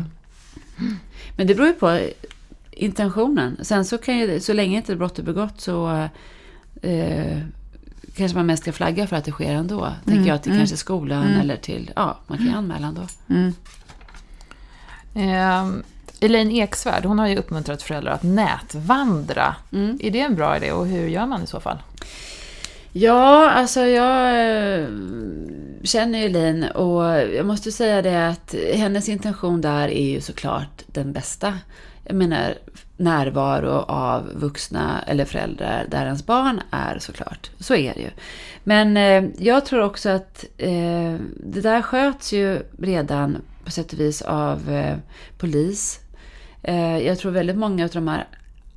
[1.35, 1.99] Men det beror ju på
[2.71, 3.57] intentionen.
[3.61, 6.07] Sen så kan ju, så länge inte brott är begått så
[6.81, 7.39] eh,
[8.17, 9.93] kanske man mest ska flagga för att det sker ändå.
[10.05, 13.01] Tänker jag till kanske skolan eller till, ja, man kan ju anmäla ändå.
[13.29, 13.53] Mm.
[15.15, 15.83] Ehm,
[16.19, 19.55] Elaine Eksvärd, hon har ju uppmuntrat föräldrar att nätvandra.
[19.73, 19.99] Mm.
[20.01, 21.77] Är det en bra idé och hur gör man i så fall?
[22.91, 24.27] Ja, alltså jag
[24.79, 24.87] eh,
[25.83, 30.83] känner ju Lin och jag måste säga det att hennes intention där är ju såklart
[30.87, 31.57] den bästa.
[32.03, 32.53] Jag menar
[32.97, 37.51] närvaro av vuxna eller föräldrar där ens barn är såklart.
[37.59, 38.09] Så är det ju.
[38.63, 43.99] Men eh, jag tror också att eh, det där sköts ju redan på sätt och
[43.99, 44.97] vis av eh,
[45.37, 45.99] polis.
[46.63, 48.27] Eh, jag tror väldigt många av de här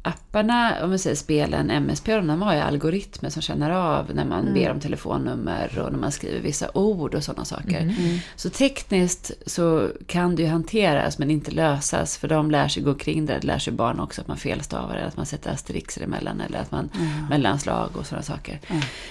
[0.02, 4.54] apparna, om vi säger spelen, MSP, de har ju algoritmer som känner av när man
[4.54, 7.94] ber om telefonnummer och när man skriver vissa ord och sådana saker.
[8.36, 12.94] Så tekniskt så kan det ju hanteras men inte lösas för de lär sig gå
[12.94, 13.38] kring det.
[13.40, 16.58] Det lär sig barn också att man felstavar eller att man sätter asterixer emellan eller
[16.58, 16.90] att man
[17.30, 18.60] mellanslag och sådana saker.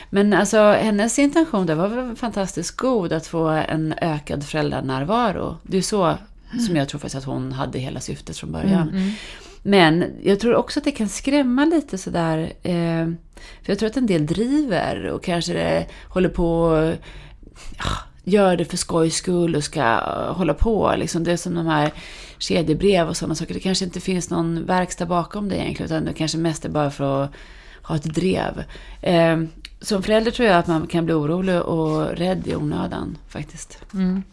[0.09, 5.57] Men alltså hennes intention där var väl fantastiskt god att få en ökad föräldranärvaro.
[5.63, 6.17] Det är så
[6.67, 9.13] som jag tror faktiskt att hon hade hela syftet från början.
[9.69, 12.53] Men jag tror också att det kan skrämma lite sådär.
[12.63, 16.73] Eh, för jag tror att en del driver och kanske det håller på
[17.77, 17.85] ja,
[18.23, 20.93] gör det för skojs skull och ska eh, hålla på.
[20.97, 21.23] Liksom.
[21.23, 21.91] Det är som de här
[22.37, 23.53] kedjebrev och sådana saker.
[23.53, 25.91] Det kanske inte finns någon verkstad bakom det egentligen.
[25.91, 27.31] Utan det kanske mest är bara för att
[27.81, 28.63] ha ett drev.
[29.01, 29.39] Eh,
[29.81, 33.79] som förälder tror jag att man kan bli orolig och rädd i onödan faktiskt.
[33.93, 34.23] Mm.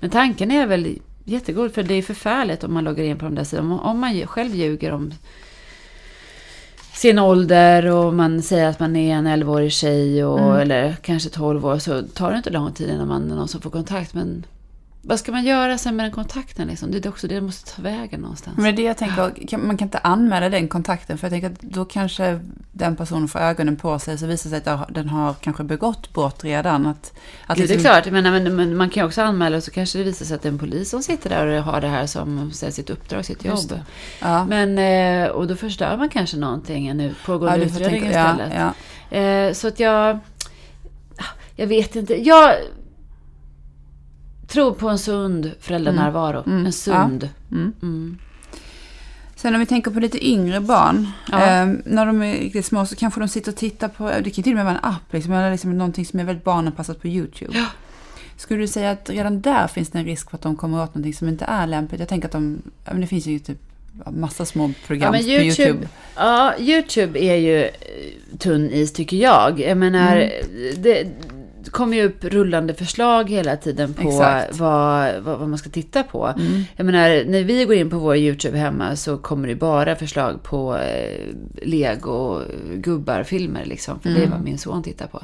[0.00, 0.98] Men tanken är väl
[1.30, 3.74] jättegod, för det är förfärligt om man loggar in på de där sidorna.
[3.74, 5.12] Om- Om man själv ljuger om
[6.94, 11.66] sin ålder och man säger att man är en 11-årig tjej och, eller kanske 12
[11.66, 14.14] år så tar det inte lång tid innan man är någon som får kontakt.
[14.14, 14.44] Men
[15.02, 16.68] vad ska man göra sen med den kontakten?
[16.68, 16.90] Liksom?
[16.90, 18.56] Det är också det som måste ta vägen någonstans.
[18.58, 21.84] Men det jag tänker, man kan inte anmäla den kontakten för jag tänker att då
[21.84, 22.40] kanske
[22.72, 26.12] den personen får ögonen på sig så visar det sig att den har kanske begått
[26.12, 26.86] brott redan.
[26.86, 27.12] Att,
[27.46, 29.62] att Jo, det är liksom- klart, men, men, men man kan ju också anmäla och
[29.62, 31.80] så kanske det visar sig att det är en polis som sitter där och har
[31.80, 33.80] det här som här, sitt uppdrag, sitt jobb.
[34.20, 34.44] Ja.
[34.44, 38.32] Men, eh, och då förstör man kanske någonting, en pågående Ja, du utredning tänka- ja,
[38.32, 38.72] istället.
[39.10, 39.18] ja.
[39.18, 40.18] Eh, så att jag...
[41.56, 42.22] Jag vet inte.
[42.22, 42.54] Jag
[44.52, 46.42] tror på en sund föräldranärvaro.
[46.46, 46.66] Mm.
[46.66, 47.28] En sund.
[47.52, 47.72] Mm.
[47.82, 48.18] Mm.
[49.36, 51.08] Sen om vi tänker på lite yngre barn.
[51.30, 51.40] Ja.
[51.62, 54.44] Eh, när de är riktigt små så kanske de sitter och tittar på, det kan
[54.44, 57.08] till och med vara en app, liksom, eller liksom någonting som är väldigt barnanpassat på
[57.08, 57.52] YouTube.
[57.58, 57.66] Ja.
[58.36, 60.88] Skulle du säga att redan där finns det en risk för att de kommer åt
[60.94, 62.00] någonting som inte är lämpligt?
[62.00, 63.58] Jag tänker att de, ja, men det finns ju typ
[64.10, 65.88] massa små program Ja, men på YouTube, YouTube.
[66.16, 67.68] ja, YouTube är ju
[68.38, 69.60] tunn is tycker jag.
[69.60, 70.30] Jag menar, Mm.
[70.82, 71.06] det
[71.70, 76.26] kommer ju upp rullande förslag hela tiden på vad, vad, vad man ska titta på.
[76.26, 76.62] Mm.
[76.76, 80.42] Jag menar, när vi går in på vår YouTube hemma så kommer det bara förslag
[80.42, 81.26] på eh,
[81.62, 82.40] Lego
[82.74, 84.00] gubbar-filmer liksom.
[84.00, 84.30] För det är Mm.
[84.30, 85.22] vad min son tittar på.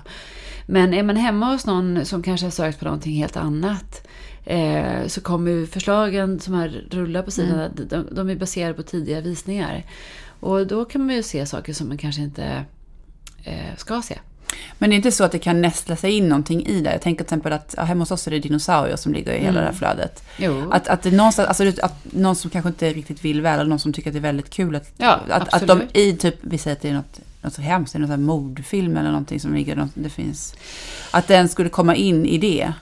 [0.67, 4.07] Men är man hemma hos någon som kanske har sökt på någonting helt annat
[4.45, 7.71] eh, så kommer ju förslagen som här rullar på sidan, Mm.
[7.89, 9.85] de, de är baserade på tidiga visningar.
[10.41, 12.65] Och då kan man ju se saker som man kanske inte
[13.45, 14.19] eh, ska se.
[14.79, 16.93] Men det är inte så att det kan nästla sig in någonting i det.
[16.93, 19.39] Jag tänker till exempel att ja, hemma hos oss är det dinosaurier som ligger i
[19.39, 19.55] hela Mm.
[19.55, 20.23] det här flödet.
[20.37, 20.71] Jo.
[20.71, 23.79] Att, att det någonstans, alltså att någon som kanske inte riktigt vill väl, eller någon
[23.79, 26.59] som tycker att det är väldigt kul att, Ja, att, att de i typ, vi
[26.59, 29.55] säger att det är något, något så hemskt, någon sån här mordfilm eller någonting som
[29.55, 30.55] ligger, det finns,
[31.11, 32.73] att den skulle komma in i det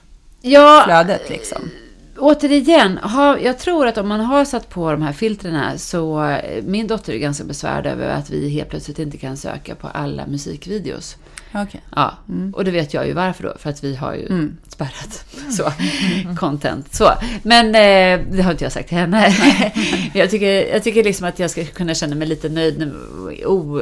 [0.41, 1.69] ja, flödet liksom.
[2.17, 6.63] återigen, ha, jag tror att om man har satt på de här filtrerna så, eh,
[6.63, 10.25] min dotter är ganska besvärd över att vi helt plötsligt inte kan söka på alla
[10.27, 11.15] musikvideos.
[11.55, 11.81] Ja, Okej.
[11.95, 12.17] Ja,
[12.53, 14.57] och det vet jag ju varför då, för att vi har ju Mm.
[14.67, 15.71] spärrat så,
[16.39, 16.93] content.
[16.95, 17.11] Så.
[17.43, 19.35] Men eh, det har inte jag sagt till henne.
[20.13, 22.93] Jag, tycker, jag tycker liksom att jag ska kunna känna mig lite nöjd.
[23.45, 23.81] Oh,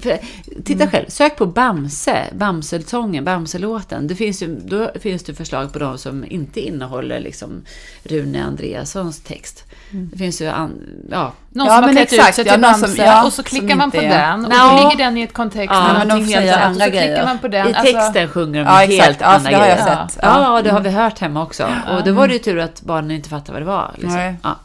[0.00, 0.18] för,
[0.64, 0.90] titta Mm.
[0.90, 4.06] själv, sök på Bamse, Bamse-sången, Bamse-låten.
[4.06, 7.62] Det finns ju, då finns det förslag på de som inte innehåller liksom
[8.02, 9.64] Rune Andreassons text.
[9.90, 10.80] Det finns ju, an,
[11.10, 13.32] ja, Någon Ja, som har klätt exakt, ut sig ja, till som- Bamse ja, och
[13.32, 16.08] så klickar man på är- den och då ligger den i ett kontext Ja, med
[16.08, 16.76] någonting helt annat.
[16.78, 17.68] Så klickar man på den.
[17.68, 19.20] I Alltså, texten sjunger de Ja, helt exakt.
[19.20, 19.76] Ja, andra jag grejer.
[19.86, 20.08] Ja,
[20.56, 20.62] Ja.
[20.62, 21.64] det har vi hört hemma också.
[21.96, 23.90] Och då var det ju tur att barnen inte fattade vad det var.
[23.98, 24.36] Liksom.
[24.42, 24.56] Ja.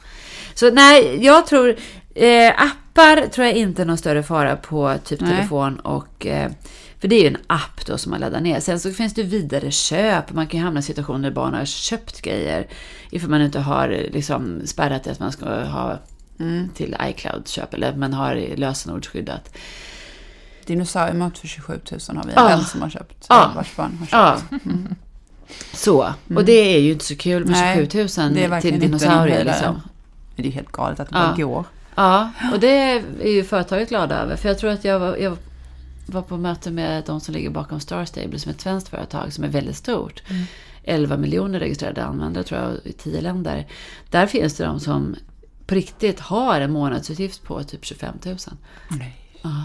[0.53, 1.75] Så nej, jag tror...
[2.15, 5.29] Eh, appar tror jag inte är någon större fara på typ Nej.
[5.35, 6.25] telefon och...
[6.27, 6.49] Eh,
[7.03, 8.59] för det är ju en app då som man laddar ner.
[8.59, 10.33] Sen så finns det vidare köp.
[10.33, 12.67] Man kan ju hamna i situationer där barn har köpt grejer.
[13.11, 15.99] Ifall man inte har liksom spärrat det att man ska ha
[16.39, 16.69] Mm.
[16.75, 17.73] till iCloud-köp.
[17.73, 19.57] Eller att man har lösenordsskyddat.
[20.65, 22.49] Dinosauriemat för 27 000 har vi Ja.
[22.49, 23.25] en som har köpt.
[23.29, 23.51] Ja.
[23.55, 24.43] Vars barn har köpt.
[25.73, 26.13] Så.
[26.35, 29.45] Och det är ju inte så kul med Nej, 27 000 det är till dinosaurier.
[29.45, 29.81] Liksom.
[30.35, 31.65] Det är ju helt galet att det bara går.
[31.95, 32.67] Ja, och det
[33.21, 34.35] är ju företaget glada över.
[34.35, 35.37] För jag tror att jag var, jag
[36.05, 39.33] var på möte med de som ligger bakom Star Stable som är ett svenskt företag
[39.33, 40.23] som är väldigt stort.
[40.83, 43.67] 11 miljoner registrerade användare tror jag i 10 länder.
[44.09, 45.15] Där finns det de som
[45.65, 48.37] på riktigt har en månadsutgift på typ 25 000.
[48.89, 49.17] Nej.
[49.41, 49.61] Ja,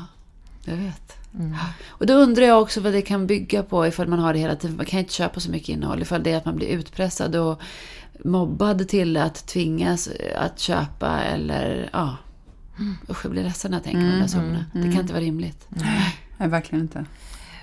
[0.64, 1.14] jag vet.
[1.88, 4.56] Och då undrar jag också vad det kan bygga på ifall man har det hela
[4.56, 4.76] tiden.
[4.76, 6.02] Man kan inte köpa så mycket innehåll.
[6.02, 7.60] Ifall det är att man blir utpressad och
[8.24, 12.16] mobbad till att tvingas att köpa eller ja.
[13.10, 14.64] Usch, jag blir ledsen när jag tänker på de där summorna.
[14.72, 15.66] Det kan inte vara rimligt.
[15.68, 16.16] Nej,
[16.46, 17.04] verkligen inte.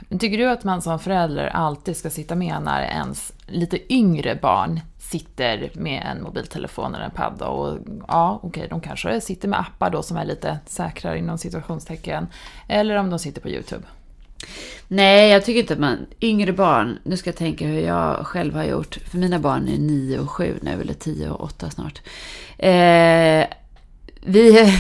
[0.10, 4.36] Men tycker du att man som förälder alltid ska sitta med när ens lite yngre
[4.42, 9.60] barn sitter med en mobiltelefon eller en padda och ja, okej, de kanske sitter med
[9.60, 12.28] appar då som är lite säkrare inom situationstecken.
[12.68, 13.84] Eller om de sitter på YouTube.
[14.88, 16.06] Nej, jag tycker inte att man...
[16.22, 18.96] Yngre barn, nu ska jag tänka hur jag själv har gjort.
[18.96, 22.02] För mina barn är 9 och 7 nu, eller 10 och 8 snart.
[22.58, 23.46] Eh,
[24.22, 24.74] vi,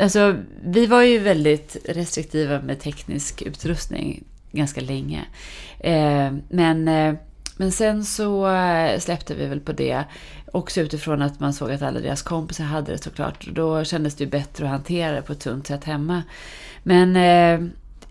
[0.00, 5.24] alltså, vi var ju väldigt restriktiva med teknisk utrustning ganska länge.
[5.80, 7.14] Eh, men, eh,
[7.56, 10.04] men sen så eh, släppte vi väl på det.
[10.52, 13.46] Också utifrån att man såg att alla deras kompisar hade det såklart.
[13.46, 16.22] Då kändes det ju bättre att hantera det på ett tunt sätt hemma.
[16.82, 17.68] Men eh,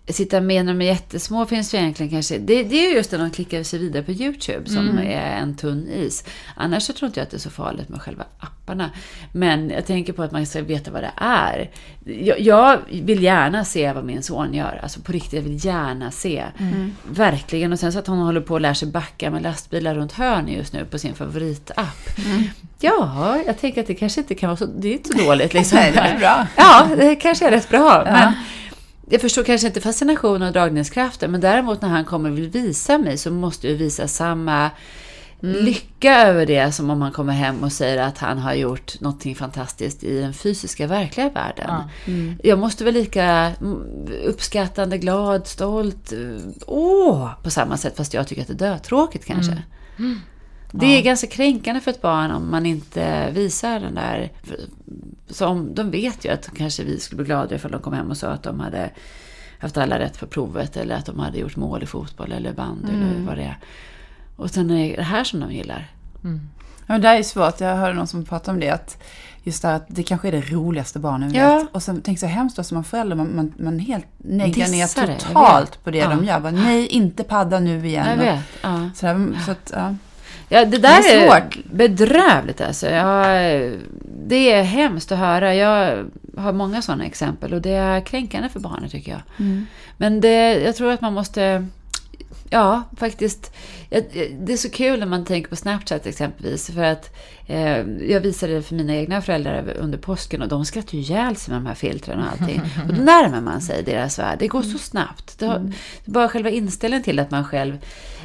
[0.08, 2.38] sitta med när de är jättesmå finns ju egentligen kanske...
[2.38, 5.56] Det, det är ju just när de klickar sig vidare på YouTube som är en
[5.56, 6.24] tunn is.
[6.54, 8.90] Annars så tror inte jag att det är så farligt med själva apparna.
[9.32, 11.70] Men jag tänker på att man ska veta vad det är.
[12.04, 14.80] Jag, jag vill gärna se vad min son gör.
[14.82, 16.44] Alltså på riktigt, jag vill gärna se.
[17.10, 17.72] Verkligen.
[17.72, 20.48] Och sen så att hon håller på och lär sig backa med lastbilar runt hörn
[20.48, 22.08] just nu på sin favoritapp.
[22.80, 24.66] Ja, jag tänker att det kanske inte kan vara så...
[24.66, 25.78] Det är inte så dåligt liksom.
[25.80, 26.46] Nej, det är bra.
[26.56, 28.02] Ja, det kanske är rätt bra.
[28.04, 28.32] Men
[29.10, 32.98] jag förstår kanske inte fascination och dragningskraften, men däremot när han kommer och vill visa
[32.98, 34.70] mig så måste jag visa samma
[35.40, 39.34] lycka över det som om han kommer hem och säger att han har gjort någonting
[39.34, 41.70] fantastiskt i den fysiska, verkliga världen.
[42.42, 43.82] Jag måste vara lika mm,
[44.24, 46.18] uppskattande, glad, stolt, eh,
[46.66, 49.62] åh, på samma sätt, fast jag tycker att det är dötråkigt kanske.
[50.72, 54.32] Det är ganska kränkande för ett barn om man inte visar den där...
[55.28, 58.16] Som, de vet ju att kanske vi skulle bli glada ifall de kom hem och
[58.16, 58.90] sa att de hade
[59.58, 62.88] haft alla rätt på provet eller att de hade gjort mål i fotboll eller bandy
[62.92, 63.58] eller vad det är.
[64.36, 65.90] Och sen är det det här som de gillar.
[66.22, 67.60] Ja, men det här är svårt.
[67.60, 68.70] Jag hörde någon som pratade om det.
[68.70, 69.02] Att
[69.42, 71.58] just det här att det kanske är det roligaste barnen Ja.
[71.58, 71.74] vet.
[71.74, 73.16] Och sen tänk så hemskt då som man förälder.
[73.16, 75.84] Man, man, man helt neggar ner det, totalt vet.
[75.84, 76.08] på det Ja.
[76.08, 76.40] de gör.
[76.40, 78.06] Bara, Nej, inte padda nu igen.
[78.08, 78.44] Jag vet.
[78.62, 78.90] Ja.
[78.94, 79.94] Så, där, så att, ja.
[80.48, 81.64] Ja, det där Det är är, svårt.
[81.64, 82.86] bedrövligt alltså.
[82.90, 83.26] Jag,
[84.26, 85.54] det är hemskt att höra.
[85.54, 86.04] Jag
[86.36, 89.20] har många sådana exempel och det är kränkande för barnen tycker jag.
[89.96, 91.66] Men det, jag tror att man måste,
[92.50, 93.52] ja faktiskt,
[94.40, 96.70] det är så kul när man tänker på Snapchat exempelvis.
[96.70, 97.16] För att
[97.46, 97.78] eh,
[98.10, 101.52] jag visade det för mina egna föräldrar under påsken och de skrattade ju ihjäl sig
[101.52, 102.60] med de här filtren och allting.
[102.88, 104.38] Och då närmar man sig deras värld.
[104.38, 105.38] Det går så snabbt.
[105.38, 105.72] Det, har,
[106.04, 107.78] bara själva inställningen till att man själv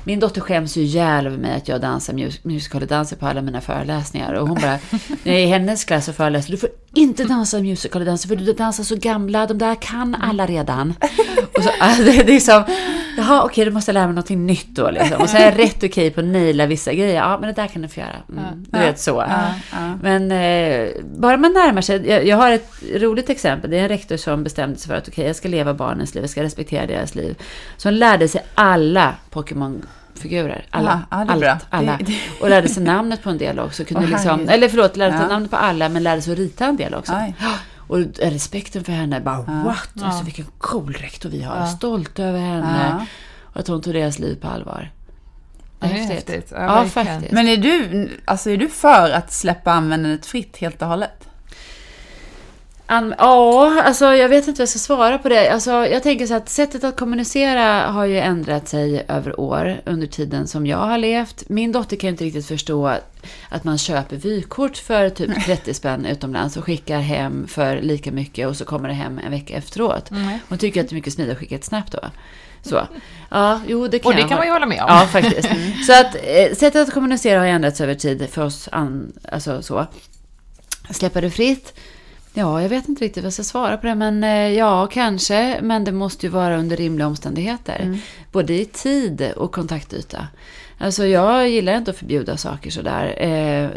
[0.03, 4.33] min dotter skäms ju ihjäl över mig att jag dansar mus- på alla mina föreläsningar.
[4.33, 4.79] Och hon bara,
[5.23, 8.53] när jag är i hennes klass och föreläser, du får inte dansa musicaldanser för du
[8.53, 10.93] dansar så gamla, de där kan alla redan.
[11.57, 12.63] Och så, alltså, det är som,
[13.17, 15.21] jaha okej, då måste jag lära mig någonting nytt då liksom.
[15.21, 17.15] Och sen är jag rätt okej på att naila vissa grejer.
[17.15, 18.15] Ja, men det där kan du få göra.
[18.29, 19.25] Mm, du vet så.
[19.29, 19.97] Ja, ja.
[20.01, 20.89] Men eh,
[21.19, 22.07] bara man närmar sig.
[22.09, 23.69] Jag, jag har ett roligt exempel.
[23.71, 26.23] Det är en rektor som bestämde sig för att okej, jag ska leva barnens liv,
[26.23, 27.35] jag ska respektera deras liv.
[27.77, 30.65] Så hon lärde sig alla Pokémon-figurer.
[30.69, 31.01] Alla.
[31.11, 31.49] Ja, ja, bra.
[31.51, 31.97] allt, alla.
[31.97, 33.85] Det- det- Och lärde sig namnet på en del också.
[33.85, 35.27] Kunde Åh, liksom, eller förlåt, lärde sig Ja.
[35.27, 37.13] namnet på alla, men lärde sig att rita en del också.
[37.15, 37.35] Oj.
[37.87, 39.89] Och respekten för henne, bara what?
[40.03, 41.65] Alltså vilken cool rektor vi har.
[41.65, 43.05] Stolt över henne.
[43.53, 44.91] Och att hon tog deras liv på allvar.
[45.79, 46.51] Det är häftigt.
[46.51, 47.31] Ja, Ja, faktiskt.
[47.31, 51.27] Men är du, alltså är du för att släppa användandet fritt helt och hållet?
[52.91, 55.49] An- Ja, alltså jag vet inte vad jag ska svara på det.
[55.49, 60.07] Alltså, jag tänker så att sättet att kommunicera har ju ändrat sig över år under
[60.07, 61.49] tiden som jag har levt.
[61.49, 62.87] Min dotter kan ju inte riktigt förstå
[63.49, 68.47] att man köper vykort för typ 30 spänn utomlands och skickar hem för lika mycket
[68.47, 70.09] och så kommer det hem en vecka efteråt.
[70.49, 71.99] Hon tycker att det är mycket smidigare att skicka ett snabbt då.
[72.63, 72.87] Så.
[73.29, 74.85] Ja, jo, det kan Och det jag kan man ju hålla med om.
[74.89, 75.49] Ja, faktiskt.
[75.87, 78.69] Så att eh, sättet att kommunicera har ändrats över tid för oss.
[78.71, 79.85] An, alltså så.
[80.89, 81.73] Släppa det fritt?
[82.33, 83.95] Ja, jag vet inte riktigt vad jag ska svara på det.
[83.95, 85.59] Men eh, ja, kanske.
[85.61, 87.99] Men det måste ju vara under rimliga omständigheter.
[88.31, 90.27] Både i tid och kontaktyta.
[90.77, 93.15] Alltså jag gillar inte att förbjuda saker sådär.
[93.17, 93.69] Eh,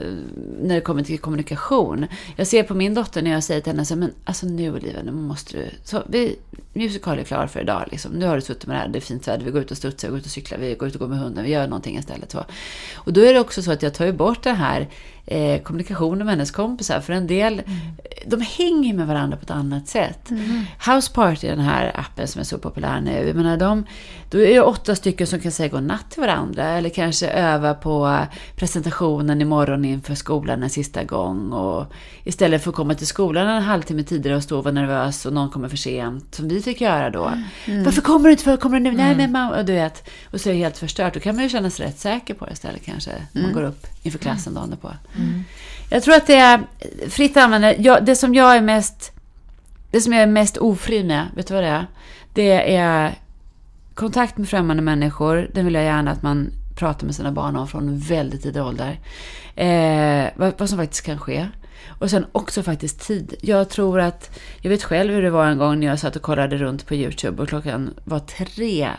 [0.62, 2.06] när det kommer till kommunikation.
[2.36, 5.02] Jag ser på min dotter när jag säger till henne så men alltså nu Olivia,
[5.02, 5.70] nu måste du...
[5.84, 6.36] Så, vi,
[6.74, 7.84] musikal är klar för idag.
[7.90, 8.12] Liksom.
[8.12, 9.76] Nu har du suttit med det här, det är fint väder, vi går ut och
[9.76, 11.66] studsar, vi går ut och cyklar, vi går ut och går med hunden, vi gör
[11.66, 12.30] någonting istället.
[12.30, 12.44] Så.
[12.94, 14.88] Och då är det också så att jag tar ju bort det här
[15.26, 17.00] eh, kommunikationen med hennes kompisar.
[17.00, 17.78] För en del, mm.
[18.26, 20.30] de hänger med varandra på ett annat sätt.
[20.30, 20.64] Mm.
[20.86, 23.86] House Party, den här appen som är så populär nu, jag menar, de,
[24.30, 26.68] då är det åtta stycken som kan säga godnatt till varandra.
[26.68, 28.18] Eller kanske öva på
[28.56, 31.52] presentationen imorgon inför skolan en sista gång.
[31.52, 31.92] Och
[32.24, 35.32] istället för att komma till skolan en halvtimme tidigare och stå och vara nervös och
[35.32, 37.32] någon kommer för sent, som vi fick göra då.
[37.64, 37.84] Mm.
[37.84, 38.44] Varför kommer du inte?
[38.44, 38.88] För kommer du nu?
[38.88, 39.06] Mm.
[39.06, 39.58] Nej, men mamma.
[39.58, 41.14] Och du vet, och så är det helt förstört.
[41.14, 43.10] Då kan man ju känna sig rätt säker på det istället kanske.
[43.32, 43.54] Man mm.
[43.54, 44.92] går upp inför klassen dagen på.
[45.16, 45.44] Mm.
[45.90, 46.60] Jag tror att det är
[47.08, 47.82] fritt användande.
[47.82, 49.14] Jag, det som jag är mest
[49.94, 51.86] det som jag är mest ofri med, vet du vad det är?
[52.32, 53.14] Det är
[53.94, 55.50] kontakt med främmande människor.
[55.54, 59.00] Den vill jag gärna att man pratar med sina barn om från väldigt tidig ålder.
[59.54, 61.48] Eh, vad, vad, som faktiskt kan ske.
[61.88, 63.34] Och sen också faktiskt tid.
[63.40, 66.22] Jag tror att, jag vet själv hur det var en gång när jag satt och
[66.22, 68.90] kollade runt på YouTube och klockan var tre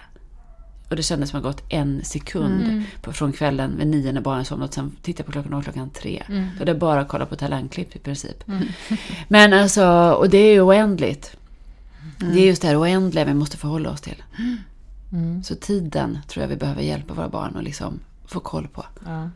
[0.90, 2.84] och det kändes som att det gått en sekund mm.
[3.02, 4.74] på, från kvällen vid nio när barnen somnat.
[4.74, 6.24] Sen tittade jag på klockan och klockan tre.
[6.28, 6.48] Mm.
[6.54, 8.48] Då hade jag bara kollat på talangklipp i princip.
[8.48, 8.68] Mm.
[9.28, 11.38] Men alltså, och det är ju oändligt.
[12.22, 12.36] Mm.
[12.36, 14.24] Det är just det här oändliga vi måste förhålla oss till.
[15.12, 15.44] Mm.
[15.44, 18.86] Så tiden tror jag vi behöver hjälpa våra barn att liksom få koll på.
[19.06, 19.30] Ja.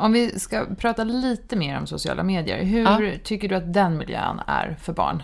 [0.00, 2.64] Om vi ska prata lite mer om sociala medier.
[2.64, 3.12] Hur ja.
[3.24, 5.22] tycker du att den miljön är för barn?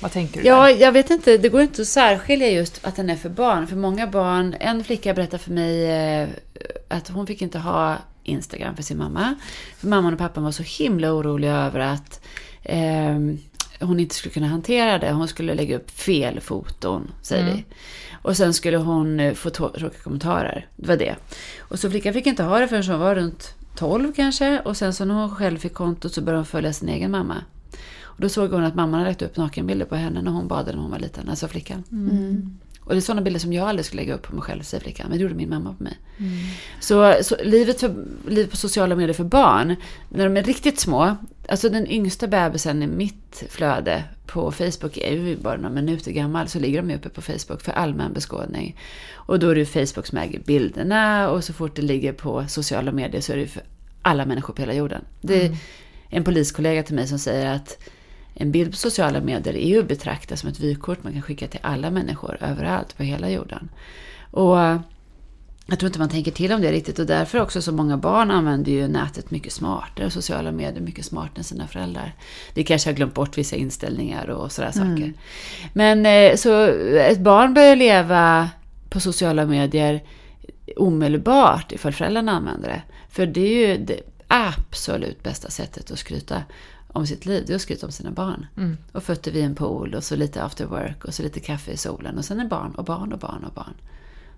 [0.00, 0.46] Vad tänker du?
[0.46, 0.80] Ja, där?
[0.80, 1.38] jag vet inte.
[1.38, 3.66] Det går inte att särskilja just att den är för barn.
[3.66, 6.28] För många barn, en flicka berättade för mig eh,
[6.88, 9.34] att hon fick inte ha Instagram för sin mamma.
[9.76, 12.20] För mamman och pappan var så himla oroliga över att
[12.62, 13.18] eh,
[13.80, 15.12] hon inte skulle kunna hantera det.
[15.12, 17.56] Hon skulle lägga upp fel foton, säger mm.
[17.56, 17.64] vi.
[18.22, 20.66] Och sen skulle hon eh, få tråkiga kommentarer.
[20.76, 21.14] Det var det.
[21.58, 24.60] Och så flickan fick inte ha det förrän hon var runt 12 kanske.
[24.60, 27.36] Och sen så när hon själv fick kontot så började hon följa sin egen mamma.
[28.02, 30.72] Och då såg hon att mamman hade lagt upp nakenbilder på henne när hon badade
[30.72, 31.84] när hon var liten, alltså flickan.
[31.92, 32.58] Mm.
[32.80, 34.82] Och det är sådana bilder som jag aldrig skulle lägga upp på mig själv, säger
[34.82, 35.06] flickan.
[35.08, 35.98] Men det gjorde min mamma på mig.
[36.18, 36.32] Mm.
[36.80, 39.76] Så, så livet, för, livet på sociala medier för barn,
[40.08, 41.16] när de är riktigt små.
[41.48, 46.48] Alltså den yngsta bebisen i mitt flöde på Facebook är ju bara några minuter gammal.
[46.48, 48.76] Så ligger de uppe på Facebook för allmän beskådning.
[49.12, 51.30] Och då är det Facebook som äger bilderna.
[51.30, 53.62] Och så fort det ligger på sociala medier så är det för
[54.02, 55.04] alla människor på hela jorden.
[55.20, 55.58] Det är mm.
[56.08, 57.78] en poliskollega till mig som säger att
[58.34, 61.48] en bild på sociala medier är ju att betrakta som ett vykort man kan skicka
[61.48, 63.68] till alla människor överallt på hela jorden.
[64.30, 64.58] Och
[65.66, 68.30] jag tror inte man tänker till om det riktigt och därför också så många barn
[68.30, 72.14] använder ju nätet mycket smartare, sociala medier mycket smartare än sina föräldrar.
[72.54, 74.96] Vi kanske har glömt bort vissa inställningar och sådana mm.
[74.96, 75.12] saker.
[75.72, 76.66] Men eh, så
[76.98, 78.50] ett barn börjar leva
[78.90, 80.02] på sociala medier
[80.76, 82.82] omedelbart ifall föräldrarna använder det.
[83.08, 86.42] För det är ju det absolut bästa sättet att skryta
[86.88, 88.46] om sitt liv, det är att skryta om sina barn.
[88.56, 88.76] Mm.
[88.92, 91.76] Och fötter vid en pool och så lite after work och så lite kaffe i
[91.76, 93.74] solen och sen är barn och barn och barn och barn.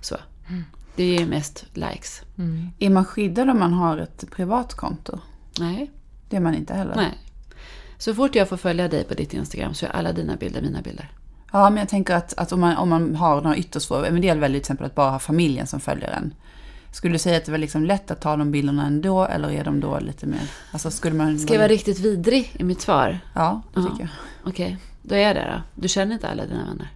[0.00, 0.16] Så.
[0.48, 0.64] Mm.
[0.96, 2.22] Det är mest likes.
[2.38, 2.70] Mm.
[2.78, 5.18] Är man skyddad om man har ett privat konto?
[5.58, 5.90] Nej.
[6.28, 6.96] Det är man inte heller?
[6.96, 7.18] Nej.
[7.98, 10.82] Så fort jag får följa dig på ditt Instagram så är alla dina bilder mina
[10.82, 11.10] bilder.
[11.52, 14.20] Ja, men jag tänker att, att om, man, om man har några ytterst få, en
[14.20, 16.34] del väljer till exempel att bara ha familjen som följer en.
[16.92, 19.64] Skulle du säga att det var liksom lätt att ta de bilderna ändå eller är
[19.64, 20.50] de då lite mer...
[20.72, 21.38] Alltså skulle man...
[21.38, 23.18] Ska jag vara riktigt vidrig i mitt svar?
[23.34, 24.08] Ja, det tycker jag.
[24.44, 24.76] Okej, okay.
[25.02, 25.82] då är jag det då.
[25.82, 26.92] Du känner inte alla dina vänner?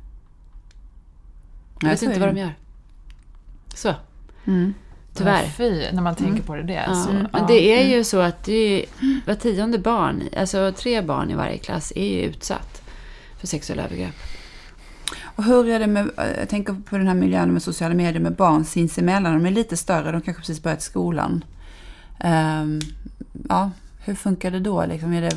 [1.80, 2.55] Du vet inte vad de gör.
[3.75, 3.95] Så.
[4.47, 4.75] Mm.
[5.14, 5.43] Tyvärr.
[5.43, 6.43] Ja, fy, när man tänker mm.
[6.43, 6.62] på det.
[6.62, 6.95] det ja.
[6.95, 8.05] så, Men det är ju mm.
[8.05, 8.87] så att det är,
[9.27, 12.83] var tionde barn, alltså tre barn i varje klass, är ju utsatt
[13.39, 14.14] för sexuella övergrepp.
[15.23, 18.33] Och hur är det med, jag tänker på den här miljön med sociala medier med
[18.33, 19.35] barn sinsemellan.
[19.35, 21.45] De är lite större, de kanske precis börjat skolan.
[22.25, 22.81] Um,
[23.49, 23.71] ja,
[24.05, 24.87] hur funkar det då?
[24.87, 25.31] Liksom, är det...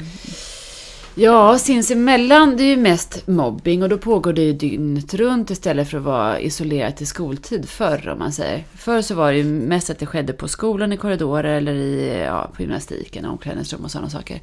[1.15, 5.89] Ja, sinsemellan det är ju mest mobbing och då pågår det ju dygnet runt istället
[5.89, 8.63] för att vara isolerat i skoltid förr om man säger.
[8.75, 12.23] Förr så var det ju mest att det skedde på skolan i korridorer eller i,
[12.25, 14.41] ja, på gymnastiken, omklädningsrum och sådana saker.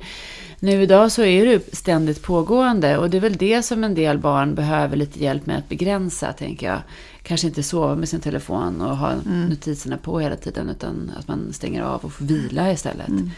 [0.60, 4.18] Nu idag så är det ständigt pågående och det är väl det som en del
[4.18, 6.80] barn behöver lite hjälp med att begränsa, tänker jag.
[7.22, 9.48] Kanske inte sova med sin telefon och ha mm.
[9.48, 13.08] notiserna på hela tiden utan att man stänger av och får vila istället.
[13.08, 13.30] Mm.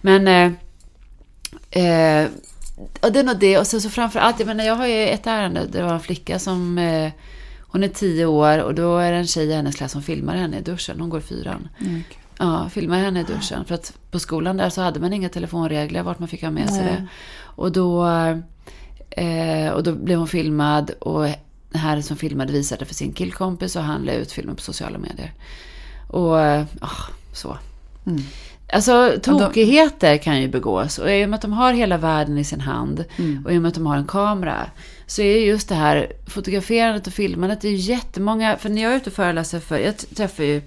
[0.00, 0.52] Men eh,
[1.84, 2.28] eh,
[3.00, 3.58] och det är nog det.
[3.58, 5.66] Och sen så framför allt, jag menar jag har ju ett ärende.
[5.66, 7.12] Det var en flicka som, eh,
[7.60, 10.36] hon är tio år och då är det en tjej i hennes klass som filmar
[10.36, 11.00] henne i duschen.
[11.00, 11.68] Hon går i fyran.
[11.80, 12.02] Mm.
[12.38, 13.64] Ja, filmar henne i duschen.
[13.64, 16.70] För att på skolan där så hade man inga telefonregler vart man fick ha med
[16.70, 17.06] sig det.
[17.42, 18.06] Och då,
[19.10, 21.22] eh, och då blev hon filmad och
[21.72, 24.98] den här som filmade visade för sin killkompis och han la ut filmen på sociala
[24.98, 25.32] medier.
[26.08, 27.58] Och, oh, så.
[28.06, 28.22] Mm.
[28.72, 32.44] Alltså tokigheter kan ju begås och i och med att de har hela världen i
[32.44, 33.44] sin hand Mm.
[33.44, 34.70] och i och med att de har en kamera
[35.06, 38.92] så är just det här fotograferandet och filmandet, det är ju jättemånga, för när jag
[38.92, 40.62] är ute och föreläser för, jag träffar ju,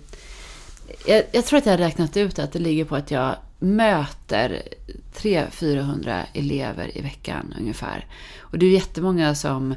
[1.08, 4.62] jag, jag tror att jag har räknat ut att det ligger på att jag möter
[5.18, 8.06] 300-400 elever i veckan ungefär.
[8.40, 9.76] Och det är jättemånga som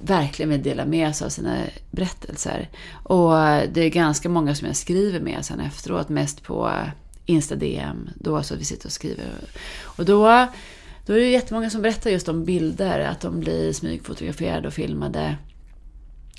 [0.00, 1.56] verkligen vill dela med sig av sina
[1.90, 2.68] berättelser.
[2.92, 3.32] Och
[3.72, 6.72] det är ganska många som jag skriver med sen efteråt, mest på
[7.26, 9.26] Insta-DM, då så vi sitter och skriver.
[9.82, 10.48] Och då,
[11.06, 15.36] då är det jättemånga som berättar just om bilder, att de blir smygfotograferade och filmade.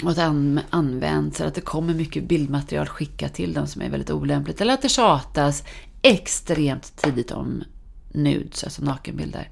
[0.04, 3.90] Och att det används, eller att det kommer mycket bildmaterial skickat till dem som är
[3.90, 4.62] väldigt olämpligt.
[4.62, 5.64] Eller att det tjatas
[6.02, 7.64] extremt tidigt om
[8.12, 9.50] nudes, alltså nakenbilder.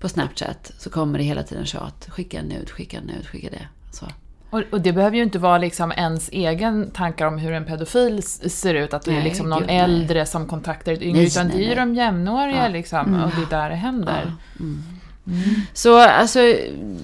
[0.00, 2.06] På Snapchat så kommer det hela tiden tjat.
[2.10, 3.68] Skicka en nude, skicka en nude, skicka det.
[3.92, 4.06] Så.
[4.50, 8.22] Och, och det behöver ju inte vara liksom ens egen tankar om hur en pedofil
[8.22, 9.78] ser ut, att det är liksom någon gud, nej.
[9.78, 12.68] äldre som kontaktar ett yngre, Nej, utan det är ju de jämnåriga Ja.
[12.68, 14.32] liksom, och det är där det händer.
[15.72, 16.38] Så alltså,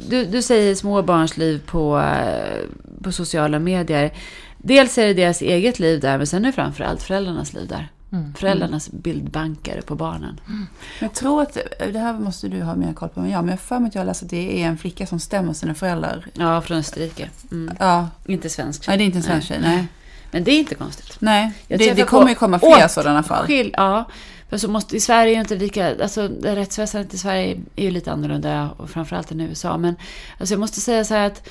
[0.09, 2.69] du, du säger småbarnsliv på, eh,
[3.03, 4.13] på sociala medier.
[4.59, 7.89] Dels är det deras eget liv där, men sen är det framförallt föräldrarnas liv där.
[8.13, 8.35] Mm.
[8.35, 10.41] Föräldrarnas bildbanker på barnen.
[10.47, 10.67] Men
[11.01, 11.59] Jag tror att,
[11.93, 13.89] det här måste du ha mer koll på än jag, men jag har för mig
[13.89, 16.27] att jag läste att det är en flicka som stämmer sina föräldrar.
[16.35, 17.31] Ja, från Österrike.
[17.51, 17.75] Mm.
[17.81, 18.89] Ja, Inte svensk.
[18.89, 19.87] nej det är inte en svensk tjej, nej.
[20.31, 21.17] Men det är inte konstigt.
[21.19, 23.47] Nej, Jag det, det kommer ju komma fler sådana fall.
[23.47, 24.05] Skil, ja.
[24.49, 27.85] För så måste, I Sverige är ju inte lika, alltså det rättsväsendet i Sverige är
[27.85, 29.79] ju lite annorlunda och framförallt än i USA.
[29.79, 29.97] Men
[30.39, 31.49] alltså jag måste säga så här att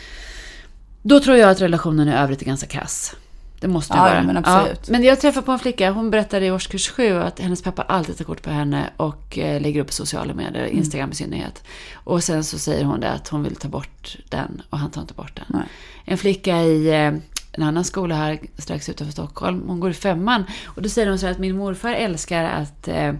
[1.01, 3.15] då tror jag att relationen i övrigt är ganska kass.
[3.61, 4.23] Det måste det Ja, vara.
[4.23, 4.89] men absolut.
[4.89, 8.17] men jag träffade på en flicka, hon berättade i årskurs 7 att hennes pappa alltid
[8.17, 10.77] tar kort på henne och eh, lägger upp på sociala medier, Mm.
[10.77, 11.63] Instagram i synnerhet.
[11.93, 15.01] Och sen så säger hon det att hon vill ta bort den och han tar
[15.01, 15.45] inte bort den.
[15.47, 15.67] Nej.
[16.05, 17.13] En flicka i eh,
[17.53, 20.43] en annan skola här strax utanför Stockholm, hon går i femman.
[20.65, 23.13] Och då säger hon så här att min morfar älskar att eh,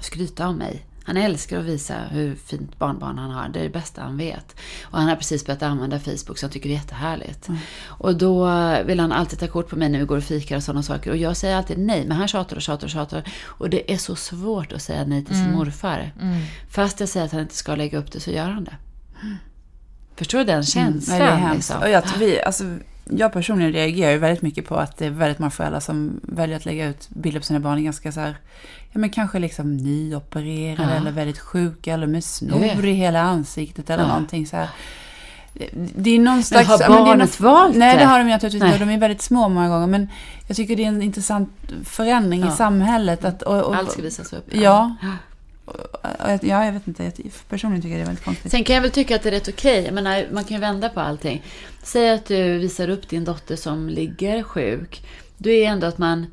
[0.00, 0.82] skryta om mig.
[1.10, 3.48] Han älskar att visa hur fint barnbarn han har.
[3.48, 4.56] Det är det bästa han vet.
[4.82, 7.48] Och han har precis börjat använda Facebook så han tycker det är jättehärligt.
[7.86, 8.44] Och då
[8.84, 11.10] vill han alltid ta kort på mig när vi går och fikar och sådana saker.
[11.10, 13.22] Och jag säger alltid nej, men han tjatar och tjatar och tjatar.
[13.44, 16.12] Och det är så svårt att säga nej till sin morfar.
[16.68, 18.76] Fast jag säger att han inte ska lägga upp det så gör han det.
[20.16, 21.18] Förstår du den känslan?
[21.18, 21.78] Nej, det liksom?
[21.78, 22.64] Och jag, vi, alltså,
[23.04, 26.56] jag personligen reagerar ju väldigt mycket på att det är väldigt många föräldrar som väljer
[26.56, 28.36] att lägga ut bilder på sina barn ganska så här,
[28.92, 30.96] ja men kanske liksom nyopererade Ja.
[31.00, 34.08] eller väldigt sjuka eller med snor i hela ansiktet eller Ja.
[34.08, 34.68] någonting så här.
[35.52, 36.68] Det- Det är någon slags...
[36.68, 38.00] har ja, men det barnet någon- valt Nej, det?
[38.02, 38.78] det har de naturligtvis inte.
[38.78, 39.86] De är väldigt små många gånger.
[39.86, 40.08] Men
[40.48, 41.50] jag tycker det är en intressant
[41.84, 42.50] förändring i Ja.
[42.56, 43.24] samhället.
[43.24, 44.46] Att, och, och, Allt ska visas upp.
[44.54, 44.96] Ja.
[46.42, 47.04] ja, jag vet inte.
[47.04, 47.12] Jag,
[47.48, 48.50] personligen tycker jag det är väldigt konstigt.
[48.50, 49.90] Sen kan jag väl tycka att det är rätt okej.
[49.92, 51.42] Menar, man kan ju vända på allting.
[51.82, 55.02] Säg att du visar upp din dotter som ligger sjuk.
[55.38, 56.26] Då är ändå att man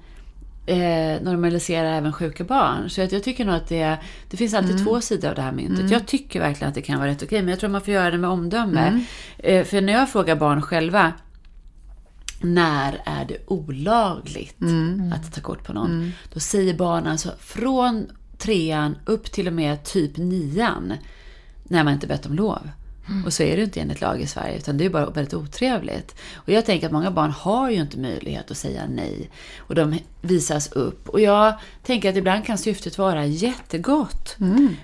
[0.68, 2.90] eh, normaliserar även sjuka barn.
[2.90, 3.98] Så att jag tycker nog att det,
[4.30, 5.80] det finns alltid två sidor av det här myntet.
[5.92, 7.42] Jag tycker verkligen att det kan vara rätt okej.
[7.42, 8.88] Men jag tror man får göra det med omdöme.
[9.38, 11.14] Eh, för när jag frågar barn själva.
[12.42, 14.56] När är det olagligt
[15.14, 16.12] att ta kort på någon?
[16.34, 18.08] Då säger barnen alltså från
[18.38, 20.94] trean upp till och med typ nian.
[21.64, 22.70] När man inte bett om lov.
[23.26, 25.34] Och så är det ju inte enligt lag i Sverige, utan det är bara väldigt
[25.34, 26.16] otrevligt.
[26.36, 29.30] Och jag tänker att många barn har ju inte möjlighet att säga nej.
[29.58, 31.10] Och de visas upp.
[31.10, 31.54] Och jag
[31.84, 34.36] tänker att ibland kan syftet vara jättegott.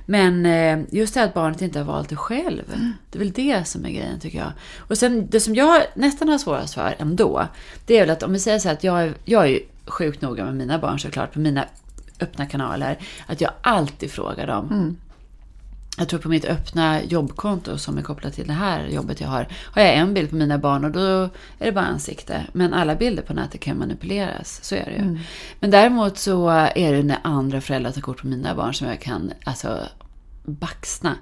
[0.05, 2.63] Men eh, just det att barnet inte har valt det själv.
[3.11, 4.51] Det är väl det som är grejen tycker jag.
[4.77, 7.47] Och sen det som jag nästan har svårast för ändå.
[7.85, 9.59] Det är väl att om vi säger så här att jag är, jag är ju
[9.85, 11.33] sjukt noga med mina barn såklart.
[11.33, 11.65] På mina
[12.19, 12.97] öppna kanaler.
[13.25, 14.97] Att jag alltid frågar dem.
[15.97, 19.47] Jag tror på mitt öppna jobbkonto som är kopplat till det här jobbet jag har.
[19.65, 20.99] Har jag en bild på mina barn och då
[21.59, 22.45] är det bara ansikte.
[22.53, 24.59] Men alla bilder på nätet kan manipuleras.
[24.63, 25.19] Så är det ju.
[25.59, 29.01] Men däremot så är det när andra föräldrar tar kort på mina barn som jag
[29.01, 29.79] kan alltså
[30.45, 31.15] baxna.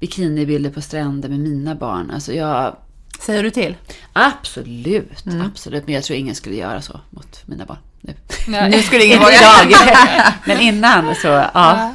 [0.00, 2.10] Bikinibilder på stränder med mina barn.
[2.10, 2.76] Alltså jag...
[3.20, 3.76] Säger du till?
[4.12, 5.86] Absolut, absolut.
[5.86, 8.14] Men jag tror ingen skulle göra så mot mina barn nu.
[8.70, 9.68] Nu skulle ingen Inte våga.
[9.68, 10.32] idag.
[10.46, 11.50] Men innan så, ja.
[11.54, 11.92] Ja.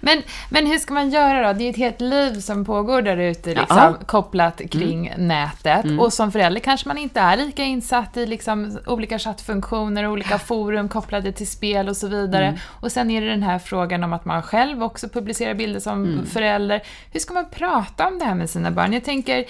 [0.00, 1.58] Men, men hur ska man göra då?
[1.58, 3.94] Det är ett helt liv som pågår där ute liksom, Ja.
[4.06, 5.84] kopplat kring nätet.
[6.00, 10.88] Och som förälder kanske man inte är lika insatt i liksom, olika chattfunktioner, olika forum
[10.88, 12.58] kopplade till spel och så vidare.
[12.80, 16.26] Och sen är det den här frågan om att man själv också publicerar bilder som
[16.32, 16.82] förälder.
[17.12, 18.92] Hur ska man prata om det här med sina barn?
[18.92, 19.44] Jag tänker,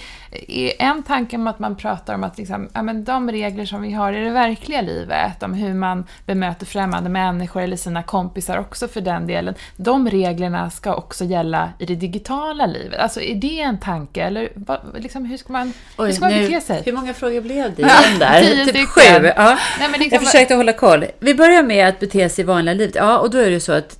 [0.79, 3.93] en tanke om att man pratar om att liksom, ja, men de regler som vi
[3.93, 8.87] har i det verkliga livet, om hur man bemöter främmande människor eller sina kompisar också
[8.87, 12.99] för den delen, de reglerna reglerna ska också gälla i det digitala livet?
[12.99, 16.47] Alltså är det en tanke eller vad, liksom, hur ska man, hur ska man nu,
[16.47, 16.81] bete sig?
[16.85, 18.41] Hur många frågor blev det igen där?
[18.41, 19.31] tio typ sju.
[19.35, 19.57] Ja.
[19.79, 21.05] Nej, men liksom, Jag försökte hålla koll.
[21.19, 22.95] Vi börjar med att bete sig i vanliga livet.
[22.95, 23.99] Ja, och då är det så att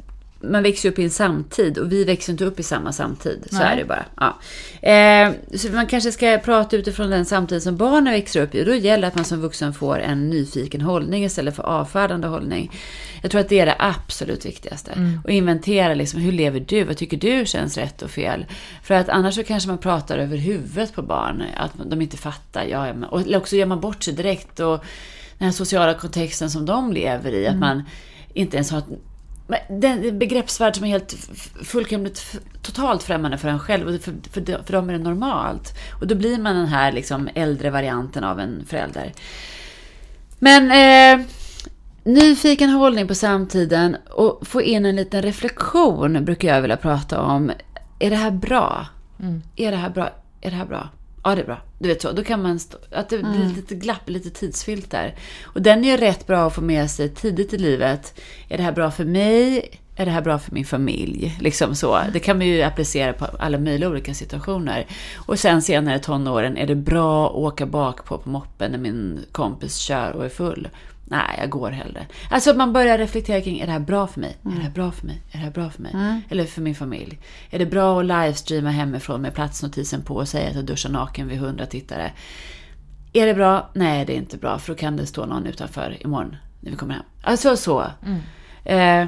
[0.52, 3.48] man växer upp i en samtid och vi växer inte upp i samma samtid.
[3.52, 3.74] Så Nej.
[3.74, 4.06] är det bara.
[4.16, 4.38] Ja.
[4.90, 8.64] Eh, så man kanske ska prata utifrån den samtid som barnen växer upp i.
[8.64, 12.72] Då gäller det att man som vuxen får en nyfiken hållning istället för avfärdande hållning.
[13.22, 15.20] Jag tror att det är det absolut viktigaste.
[15.24, 16.84] Och inventera liksom, hur lever du?
[16.84, 18.46] Vad tycker du känns rätt och fel?
[18.84, 21.44] För att annars så kanske man pratar över huvudet på barn.
[21.58, 22.64] Att de inte fattar.
[22.64, 24.60] Ja, och eller också gör man bort sig direkt.
[24.60, 24.84] Och
[25.38, 27.48] den här sociala kontexten som de lever i.
[27.48, 27.84] Att man
[28.34, 28.86] inte ens har ett
[29.48, 31.16] men den begreppsvärld som är helt
[31.64, 35.74] fullkomligt totalt främmande för en själv och för, för, för dem är det normalt.
[36.00, 39.14] Och då blir man den här liksom äldre varianten av en förälder.
[40.40, 41.26] Men eh,
[42.04, 47.52] nyfiken hållning på samtiden och få in en liten reflektion brukar jag vilja prata om.
[48.00, 48.88] Är det här bra?
[49.56, 50.10] Är det här bra?
[50.42, 50.90] Är det här bra?
[51.28, 51.58] Ja, det är bra.
[51.80, 52.12] Du vet så.
[52.12, 52.60] Då kan man...
[52.60, 55.16] Stå, att det blir lite glapp, lite tidsfilter.
[55.44, 58.22] Och den är ju rätt bra att få med sig tidigt i livet.
[58.50, 59.70] Är det här bra för mig?
[59.96, 61.38] Är det här bra för min familj?
[61.42, 62.00] Liksom så.
[62.14, 64.86] Det kan man ju applicera på alla möjliga olika situationer.
[65.16, 68.80] Och sen senare i tonåren, är det bra att åka bak på, på moppen när
[68.80, 70.68] min kompis kör och är full?
[71.10, 72.06] Nej, jag går hellre.
[72.30, 74.38] Alltså man börjar reflektera kring, är det här bra för mig?
[74.46, 75.22] Är det här bra för mig?
[75.32, 76.22] Är det här bra för mig?
[76.30, 77.20] Eller för min familj?
[77.50, 81.28] Är det bra att livestreama hemifrån med platsnotisen på och säga att jag duschar naken
[81.28, 82.12] vid 100 tittare?
[83.14, 83.70] Är det bra?
[83.74, 86.78] Nej, det är inte bra, för då kan det stå någon utanför imorgon när vi
[86.78, 87.04] kommer hem.
[87.22, 87.86] Alltså så.
[88.64, 89.06] Eh,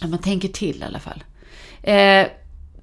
[0.00, 1.24] att man tänker till i alla fall.
[1.82, 2.26] Eh,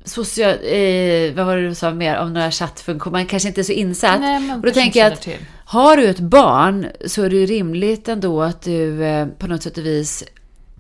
[0.03, 3.17] social, eh, vad var det du sa mer om några chattfunktioner?
[3.17, 4.19] Man kanske inte är så insatt.
[4.19, 5.39] Nej, men och då tänker jag att till.
[5.73, 9.63] Har du ett barn så är det ju rimligt ändå att du eh, på något
[9.63, 10.23] sätt och vis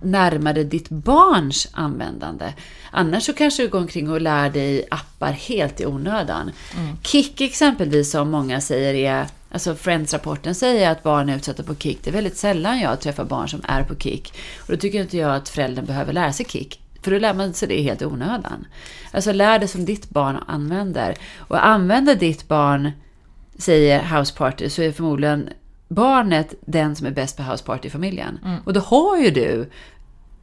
[0.01, 2.53] närmar dig ditt barns användande.
[2.91, 6.51] Annars så kanske du går omkring och lär dig appar helt i onödan.
[7.03, 11.99] Kik exempelvis som många säger är Alltså Friends-rapporten säger att barn är utsatta på kick.
[12.03, 14.33] Det är väldigt sällan jag träffar barn som är på kick.
[14.59, 16.81] Och då tycker inte jag att föräldern behöver lära sig kick.
[17.01, 18.65] För då lär man sig det helt i onödan.
[19.11, 21.15] Alltså lär det som ditt barn använder.
[21.37, 22.91] Och använder ditt barn
[23.57, 25.49] säger house party så är förmodligen
[25.87, 28.39] barnet den som är bäst på house party i familjen.
[28.65, 29.69] Och då har ju du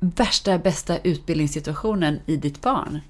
[0.00, 3.00] värsta bästa utbildningssituationen i ditt barn.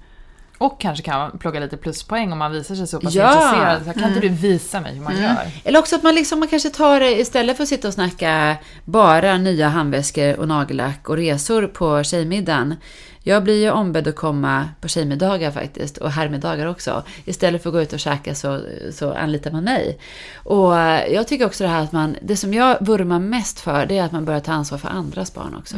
[0.57, 3.33] Och kanske kan plocka lite pluspoäng om man visar sig så pass Ja.
[3.33, 3.85] intresserad.
[3.85, 5.37] Så kan inte du visa mig hur man gör?
[5.63, 8.55] Eller också att man, liksom, man kanske tar det istället för att sitta och snacka
[8.85, 12.75] bara nya handväskor och nagellack och resor på tjejmiddagen.
[13.23, 17.03] Jag blir ju ombedd att komma på tjejmiddagar faktiskt och herrmiddagar också.
[17.25, 18.61] Istället för att gå ut och käka så,
[18.91, 19.99] så anlitar man mig.
[20.35, 20.73] Och
[21.11, 24.03] jag tycker också det här att man, det som jag vurmar mest för det är
[24.03, 25.75] att man börjar ta ansvar för andras barn också.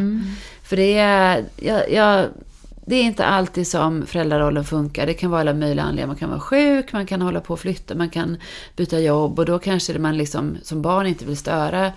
[0.63, 2.25] För det är, jag, jag,
[2.85, 5.05] det är inte alltid som föräldrarollen funkar.
[5.05, 6.07] Det kan vara alla möjliga anledningar.
[6.07, 8.37] Man kan vara sjuk, man kan hålla på och flytta, man kan
[8.75, 11.91] byta jobb och då kanske man liksom, som barn inte vill störa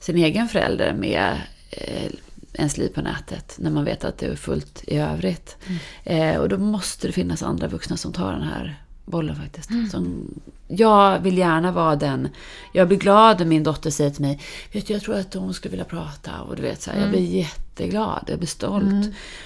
[0.00, 2.10] sin egen förälder med eh,
[2.54, 5.56] ens liv på nätet när man vet att det är fullt i övrigt.
[6.04, 9.70] Eh, och då måste det finnas andra vuxna som tar den här bollen faktiskt.
[9.90, 10.28] Som,
[10.68, 12.28] jag vill gärna vara den.
[12.72, 14.40] Jag blir glad när min dotter säger till mig,
[14.72, 16.40] vet du, jag tror att hon skulle vilja prata.
[16.40, 18.84] Och du vet, så här, Jag blir jätteglad, jag blir stolt.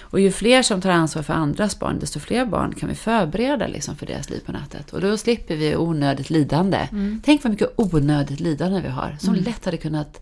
[0.01, 3.67] Och ju fler som tar ansvar för andras barn, desto fler barn kan vi förbereda
[3.67, 4.93] liksom, för deras liv på nätet.
[4.93, 6.89] Och då slipper vi onödigt lidande.
[7.25, 10.21] Tänk vad mycket onödigt lidande vi har, som lätt hade kunnat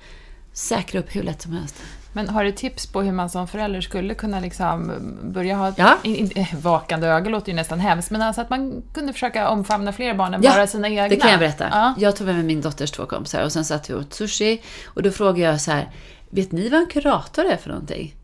[0.52, 1.74] säkra upp hur lätt som helst.
[2.16, 4.92] Men har du tips på hur man som förälder skulle kunna liksom
[5.22, 5.72] börja ha...
[5.76, 5.98] Ja.
[6.02, 9.48] In, in, eh, vakande ögon låter ju nästan hemskt, men alltså att man kunde försöka
[9.48, 11.08] omfamna fler barn än Ja, bara sina egna.
[11.08, 11.68] Det kan jag berätta.
[11.70, 11.94] Ja.
[11.98, 14.62] Jag tog med mig min dotters två kompisar och sen satt vi och åt sushi.
[14.86, 15.90] Och då frågade jag så här,
[16.30, 18.15] vet ni vad en kurator är för någonting?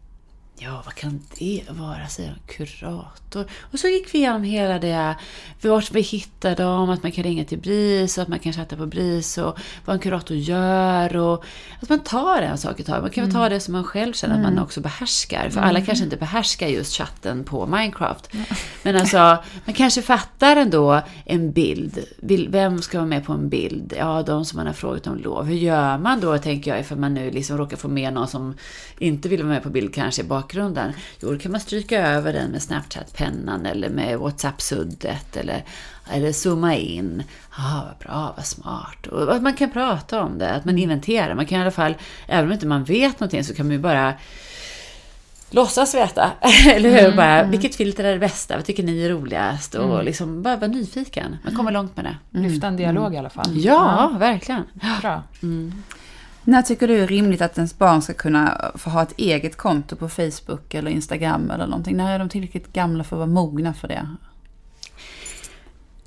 [0.65, 2.53] Ja, vad kan det vara, säger de.
[2.55, 3.47] Kurator.
[3.61, 5.15] Och så gick vi igenom hela det,
[5.63, 8.77] vart vi hittar dem, att man kan ringa till BRIS och att man kan chatta
[8.77, 11.45] på BRIS och vad en kurator gör och
[11.81, 13.03] att man tar en sak i taget.
[13.03, 15.49] Man kan väl ta det som man själv känner att man också behärskar.
[15.51, 18.31] För alla kanske inte behärskar just chatten på Minecraft.
[18.83, 19.19] Men alltså,
[19.65, 22.05] man kanske fattar ändå en bild.
[22.49, 23.95] Vem ska vara med på en bild?
[23.99, 25.45] Ja, de som man har frågat om lov.
[25.45, 28.55] Hur gör man då, tänker jag, ifall man nu liksom råkar få med någon som
[28.99, 30.93] inte vill vara med på bild kanske i bakgrunden?
[31.21, 35.65] Jo, då kan man stryka över den med Snapchat-pennan eller med WhatsApp-suddet eller,
[36.13, 37.23] eller zooma in.
[37.57, 39.07] Ja, ah, vad bra, vad smart.
[39.07, 41.35] Och att man kan prata om det, att man inventerar.
[41.35, 41.95] Man kan i alla fall,
[42.27, 44.15] även om inte man vet någonting, så kan man ju bara
[45.51, 46.31] låtsas veta.
[46.75, 47.17] Eller hur?
[47.17, 48.57] bara, Vilket filter är det bästa?
[48.57, 49.75] Vad tycker ni är roligast?
[49.75, 51.37] Och liksom bara vara nyfiken.
[51.45, 52.39] Man kommer långt med det.
[52.39, 53.57] Lyfta en dialog i alla fall.
[53.57, 54.63] Ja, verkligen.
[55.01, 55.23] Bra.
[56.45, 59.97] När tycker du är rimligt att ens barn ska kunna få ha ett eget konto
[59.97, 61.97] på Facebook eller Instagram eller någonting?
[61.97, 64.09] När är de tillräckligt gamla för att vara mogna för det?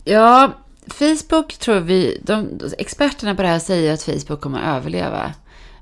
[0.04, 0.54] Ja,
[0.88, 5.34] Facebook tror vi, de, experterna på det här säger att Facebook kommer att överleva.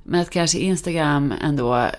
[0.03, 1.89] Men att kanske Instagram ändå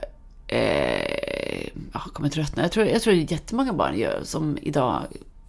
[0.47, 1.69] eh,
[2.13, 2.63] kommer tröttna.
[2.63, 5.03] Jag tror, jag tror det är jättemånga barn gör, som idag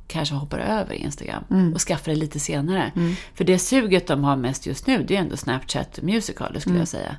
[0.07, 1.43] kanske hoppar över Instagram
[1.73, 2.91] och skaffar det lite senare.
[3.33, 6.87] För det suget de har mest just nu, det är ändå Snapchat Musical.ly skulle jag
[6.87, 7.15] säga.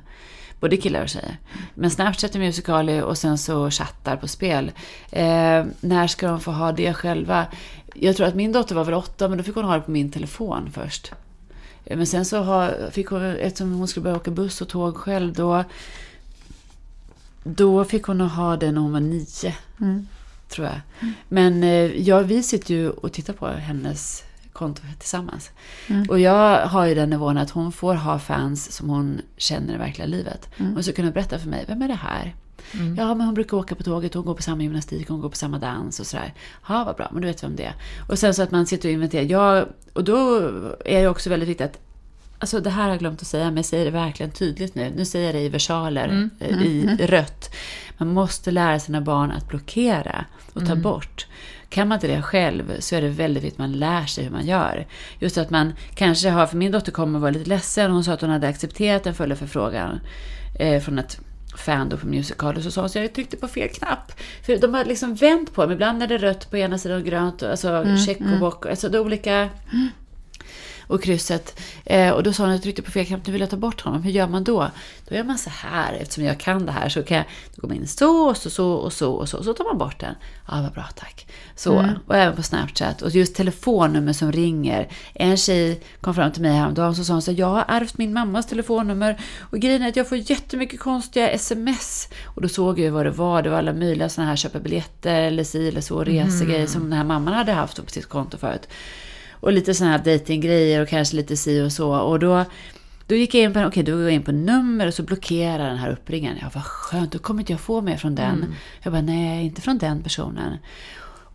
[0.59, 1.37] Både killar och tjejer.
[1.73, 4.71] Men Snapchat och Musical.ly och sen så chattar på spel.
[5.11, 7.45] Eh, när ska de få ha det själva?
[7.95, 9.91] Jag tror att min dotter var väl åtta, men då fick hon ha det på
[9.91, 11.11] min telefon först.
[11.85, 14.97] Eh, Men sen så har, fick hon, eftersom hon skulle börja åka buss och tåg
[14.97, 15.63] själv, då,
[17.43, 19.55] då fick hon ha det när hon var nio.
[20.49, 20.79] Tror jag.
[21.29, 24.23] Men eh, ja, vi sitter ju och tittar på hennes
[24.53, 25.51] konto tillsammans.
[26.09, 29.77] Och jag har ju den nivån att hon får ha fans som hon känner i
[29.77, 30.49] verkliga livet.
[30.57, 32.35] Hon ska kunna berätta för mig, vem är det här?
[32.97, 35.35] Ja, men hon brukar åka på tåget, hon går på samma gymnastik, hon går på
[35.35, 36.33] samma dans och sådär.
[36.69, 37.73] Ja, vad bra, men du vet vem det är.
[38.09, 39.23] Och sen så att man sitter och inventerar.
[39.23, 40.37] Ja, och då
[40.85, 41.79] är det också väldigt viktigt att
[42.39, 44.93] Alltså det här har jag glömt att säga, men jag säger det verkligen tydligt nu.
[44.95, 47.55] Nu säger jag det i versaler, eh, i rött.
[47.97, 51.27] Man måste lära sina barn att blockera och ta bort.
[51.69, 54.31] Kan man inte det själv så är det väldigt viktigt att man lär sig hur
[54.31, 54.87] man gör.
[55.19, 57.91] Just att man kanske har, för min dotter kommer att vara lite ledsen.
[57.91, 59.99] Hon sa att hon hade accepterat en följarförfrågan
[60.59, 61.19] eh, från ett
[61.57, 62.57] fan då på Musical.
[62.57, 64.11] Och så sa hon så jag tryckte på fel knapp.
[64.45, 65.71] För de har liksom vänt på dem.
[65.71, 67.43] Ibland är det rött på ena sidan och grönt.
[67.43, 68.65] Alltså check och bock.
[68.65, 69.49] Alltså det olika
[70.87, 71.59] och krysset.
[71.85, 73.57] Eh, och då sa hon att jag tryckte på fel knapp, nu vill jag ta
[73.57, 74.03] bort honom.
[74.03, 74.71] Hur gör man då?
[75.07, 77.25] Då gör man så här, eftersom jag kan det här så kan jag
[77.55, 79.37] då går man in så och så, så och så och så.
[79.37, 80.15] Och så tar man bort den.
[80.47, 81.27] Ja, vad bra, tack.
[81.55, 83.01] Så, och även på Snapchat.
[83.01, 84.87] Och just telefonnummer som ringer.
[85.13, 87.97] En tjej kom fram till mig häromdagen och så sa hon så jag har ärvt
[87.97, 89.21] min mammas telefonnummer.
[89.39, 92.09] Och grejen är att jag får jättemycket konstiga sms.
[92.25, 93.41] Och då såg jag vad det var.
[93.41, 96.93] Det var alla möjliga sådana här köpa biljetter eller si eller så resegrejer som den
[96.93, 98.67] här mamman hade haft på sitt konto förut.
[99.39, 101.91] Och lite sådana här datinggrejer och kanske lite si och så.
[101.91, 102.45] Och då,
[103.07, 105.67] då gick jag in på, okay, då går jag in på nummer och så blockerar
[105.67, 106.37] den här uppringaren.
[106.41, 108.55] Ja, vad skönt, då kommer inte jag få mer från den.
[108.83, 110.57] Jag bara, nej, inte från den personen.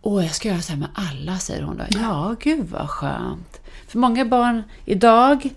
[0.01, 1.83] Åh, jag ska göra så här med alla, säger hon då.
[1.89, 3.61] Ja, gud vad skönt.
[3.87, 5.49] För många barn idag,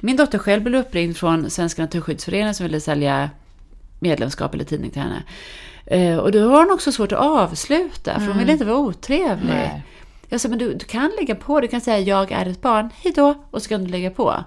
[0.00, 3.30] min dotter själv blev uppringd från Svenska Naturskyddsföreningen som ville sälja
[3.98, 5.22] medlemskap eller tidning till henne.
[5.86, 9.46] Eh, och då har hon också svårt att avsluta, för hon vill inte vara otrevlig.
[9.46, 9.82] Nej.
[10.32, 12.90] Jag sa, men du, du kan lägga på, du kan säga jag är ett barn,
[13.02, 14.44] hej då, och så kan du lägga på.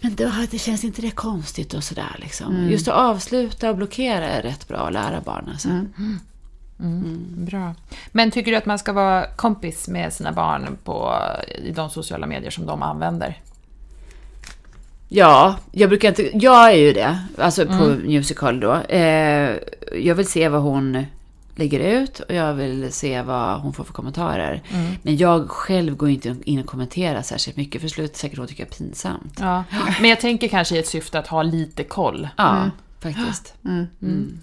[0.00, 2.68] Men då, det känns inte det konstigt och sådär liksom.
[2.70, 5.68] Just att avsluta och blockera är rätt bra att lära barn alltså.
[7.36, 7.74] Bra.
[8.12, 11.14] Men tycker du att man ska vara kompis med sina barn på,
[11.64, 13.40] i de sociala medier som de använder?
[15.08, 18.74] Ja, jag brukar inte, jag är ju det, alltså på Musical då.
[18.74, 19.56] Eh,
[19.92, 21.06] jag vill se vad hon
[21.56, 24.62] lägger ut och jag vill se vad hon får för kommentarer.
[25.02, 28.62] Men jag själv går inte in och kommenterar särskilt mycket, för slut säkert hon tycker
[28.62, 29.38] jag är pinsamt.
[29.40, 29.64] Ja.
[30.00, 32.28] Men jag tänker kanske i ett syfte att ha lite koll.
[32.36, 33.54] Ja, faktiskt.
[34.02, 34.38] Mm.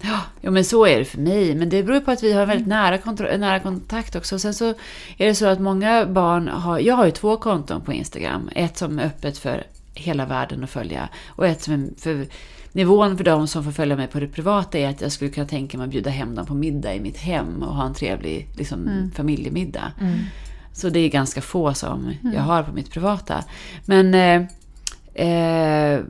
[0.00, 1.54] Ja, jo, men så är det för mig.
[1.54, 4.38] Men det beror på att vi har väldigt nära, kontro- nära kontakt också.
[4.38, 4.68] Sen så
[5.16, 6.78] är det så att många barn har...
[6.78, 8.50] Jag har ju två konton på Instagram.
[8.54, 11.08] Ett som är öppet för hela världen att följa.
[11.28, 12.26] Och ett som är för...
[12.76, 15.46] Nivån för de som får följa mig på det privata är att jag skulle kunna
[15.46, 18.48] tänka mig att bjuda hem dem på middag i mitt hem och ha en trevlig
[18.56, 19.92] liksom, familjemiddag.
[20.72, 23.44] Så det är ganska få som jag har på mitt privata.
[23.86, 26.00] Men eh, eh,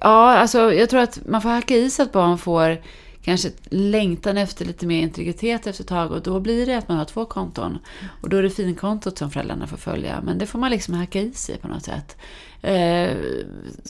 [0.00, 2.80] Ja, alltså jag tror att man får hacka i sig att barn får
[3.22, 6.98] kanske längtan efter lite mer integritet efter ett tag och då blir det att man
[6.98, 7.78] har två konton.
[8.22, 11.20] Och då är det finkontot som föräldrarna får följa, men det får man liksom hacka
[11.20, 12.16] i sig på något sätt.
[12.64, 13.16] Eh,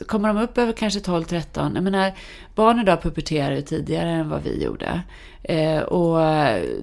[0.06, 2.12] kommer de upp över kanske 12-13, jag menar,
[2.54, 5.02] barn idag puberterar ju tidigare än vad vi gjorde.
[5.42, 6.18] Eh, och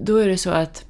[0.00, 0.84] då är det så att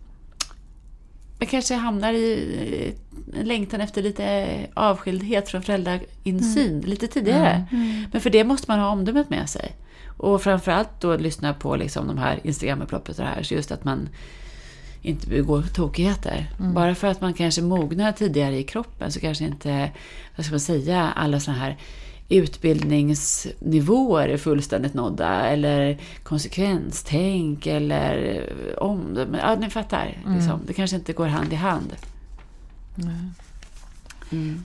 [1.38, 2.94] man kanske hamnar i
[3.40, 7.66] en längtan efter lite avskildhet från föräldrainsyn lite tidigare.
[8.12, 9.72] Men för det måste man ha omdömet med sig.
[10.16, 13.42] Och framförallt då lyssna på liksom de här Instagram-upploppet och det här.
[13.42, 14.09] Så just att man
[15.03, 16.50] inte begår tokigheter.
[16.59, 19.90] Bara för att man kanske mognar tidigare i kroppen så kanske inte,
[20.36, 21.76] vad ska man säga, alla såna här
[22.28, 25.46] utbildningsnivåer är fullständigt nådda.
[25.46, 28.46] Eller konsekvenstänk eller
[28.78, 29.38] omdöme.
[29.42, 30.22] Ja, ni fattar.
[30.26, 30.61] Liksom.
[30.66, 31.92] Det kanske inte går hand i hand.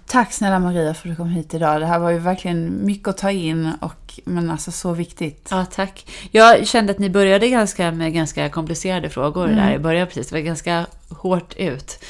[0.06, 1.82] Tack snälla Maria för att du kom hit idag.
[1.82, 5.48] Det här var ju verkligen mycket att ta in, och, men alltså så viktigt.
[5.52, 6.06] Ja, tack.
[6.32, 10.08] Jag kände att ni började ganska med ganska komplicerade frågor där i början.
[10.08, 10.28] Precis.
[10.28, 12.04] Det var ganska hårt ut.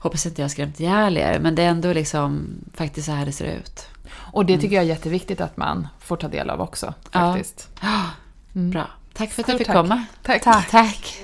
[0.00, 3.26] Hoppas inte jag har skrämt ihjäl er, men det är ändå liksom faktiskt så här
[3.26, 3.88] det ser ut.
[4.32, 6.94] Och det tycker jag är jätteviktigt att man får ta del av också.
[7.12, 7.32] Ja.
[7.32, 7.70] Faktiskt.
[8.52, 8.86] Bra.
[9.14, 9.76] Tack för att jag fick tack.
[9.76, 10.04] komma.
[10.22, 10.42] Tack.
[10.42, 11.18] Tack.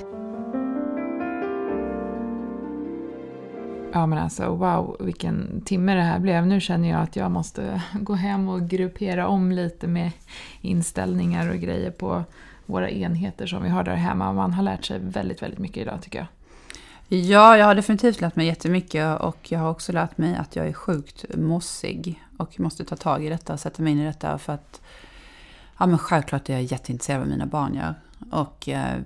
[3.93, 6.47] Ja men alltså wow, vilken timme det här blev.
[6.47, 10.11] Nu känner jag att jag måste gå hem och gruppera om lite med
[10.61, 12.25] inställningar och grejer på
[12.67, 14.33] våra enheter som vi har där hemma.
[14.33, 16.27] Man har lärt sig väldigt, väldigt mycket idag tycker jag.
[17.19, 20.67] Ja, jag har definitivt lärt mig jättemycket och jag har också lärt mig att jag
[20.67, 24.39] är sjukt mossig och måste ta tag i detta och sätta mig in i detta
[24.39, 24.81] för att
[25.79, 27.95] ja, men självklart är jag jätteintresserad av vad mina barn gör.
[28.31, 29.01] Och eh,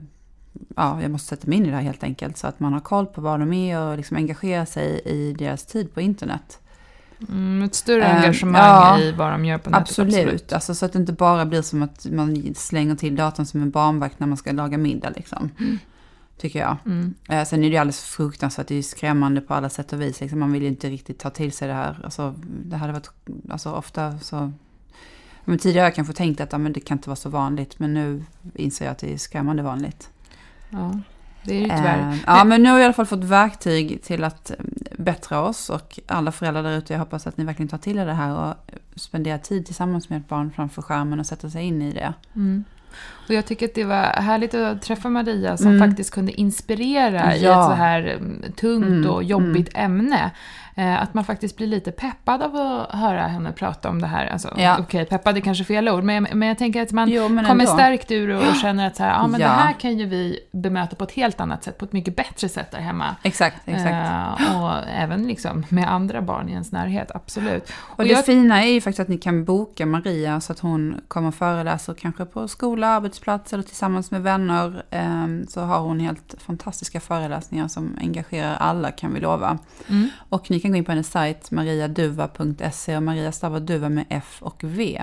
[0.76, 2.80] ja, jag måste sätta mig in i det här helt enkelt så att man har
[2.80, 6.60] koll på vad de är och liksom engagera sig i deras tid på internet.
[7.28, 9.88] Mm, ett större Eh, engagemang ja, i vad de gör på nätet.
[9.88, 13.62] Absolut, Alltså, så att det inte bara blir som att man slänger till datorn som
[13.62, 15.10] en barnvakt när man ska laga middag.
[15.16, 15.50] Liksom.
[16.38, 16.76] Tycker jag.
[16.86, 17.14] Mm.
[17.28, 20.00] Eh, sen är det ju alldeles fruktansvärt, det är ju skrämmande på alla sätt och
[20.00, 20.20] vis.
[20.20, 22.00] Liksom, man vill ju inte riktigt ta till sig det här.
[22.04, 22.34] Alltså,
[22.64, 23.10] det hade varit,
[23.50, 24.52] alltså ofta så...
[25.44, 27.78] Men tidigare har jag kanske tänkt att ja, men det kan inte vara så vanligt,
[27.78, 30.10] men nu inser jag att det är skrämmande vanligt.
[30.70, 30.92] Ja,
[31.42, 32.10] det är ju tyvärr.
[32.12, 34.56] Eh, ja, men nu har vi i alla fall fått verktyg till att eh,
[34.98, 38.06] bättra oss och alla föräldrar där ute, jag hoppas att ni verkligen tar till er
[38.06, 38.54] det här och
[39.00, 42.12] spenderar tid tillsammans med ett barn framför skärmen och sätter sig in i det.
[42.36, 42.64] Mm.
[43.28, 45.88] Och jag tycker att det var härligt att träffa Maria som Mm.
[45.88, 47.50] faktiskt kunde inspirera i Ja.
[47.60, 50.30] ett så här mm, tungt Mm, och jobbigt ämne.
[50.78, 54.26] Eh, Att man faktiskt blir lite peppad av att höra henne prata om det här.
[54.26, 54.76] Alltså, Ja.
[54.80, 57.44] Okej, peppad är kanske fel ord, men jag, men jag tänker att man Jo, kommer
[57.50, 57.66] ändå.
[57.66, 59.46] stärkt ur och känner att så här, ja, men Ja.
[59.48, 62.48] det här kan ju vi bemöta på ett helt annat sätt, på ett mycket bättre
[62.48, 63.16] sätt där hemma.
[63.22, 64.40] Exakt, exakt.
[64.40, 67.72] Eh, och även liksom med andra barn i ens närhet, absolut.
[67.76, 71.00] Och det jag- fina är ju faktiskt att ni kan boka Maria så att hon
[71.08, 74.82] kommer och föreläser kanske på skola, arbetsplats eller tillsammans med vänner.
[74.90, 79.58] Ehm, Så har hon helt fantastiska föreläsningar som engagerar alla kan vi lova.
[79.88, 80.08] Mm.
[80.28, 84.38] Och ni kan gå in på hennes sajt mariaduva.se och Maria stavar duva med F
[84.40, 85.02] och V.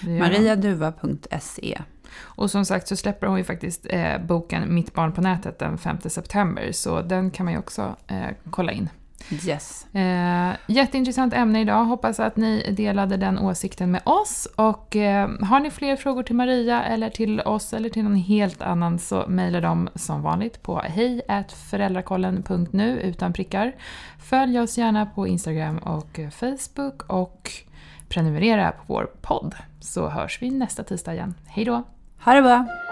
[0.00, 0.18] Man.
[0.18, 1.78] mariaduva.se.
[2.18, 5.78] Och som sagt så släpper hon ju faktiskt eh, boken Mitt barn på nätet den
[5.78, 8.88] 5 september, så den kan man ju också eh, kolla in.
[9.46, 9.94] Yes.
[9.94, 14.48] Eh, jätteintressant ämne idag, hoppas att ni delade den åsikten med oss.
[14.56, 18.62] Och eh, har ni fler frågor till Maria eller till oss eller till någon helt
[18.62, 23.72] annan så mejla dem som vanligt på hejföräldrakollen.nu utan prickar.
[24.18, 27.50] Följ oss gärna på Instagram och Facebook och
[28.08, 31.34] prenumerera på vår podd så hörs vi nästa tisdag igen.
[31.46, 31.82] Hej då!
[32.24, 32.89] Ha det bra!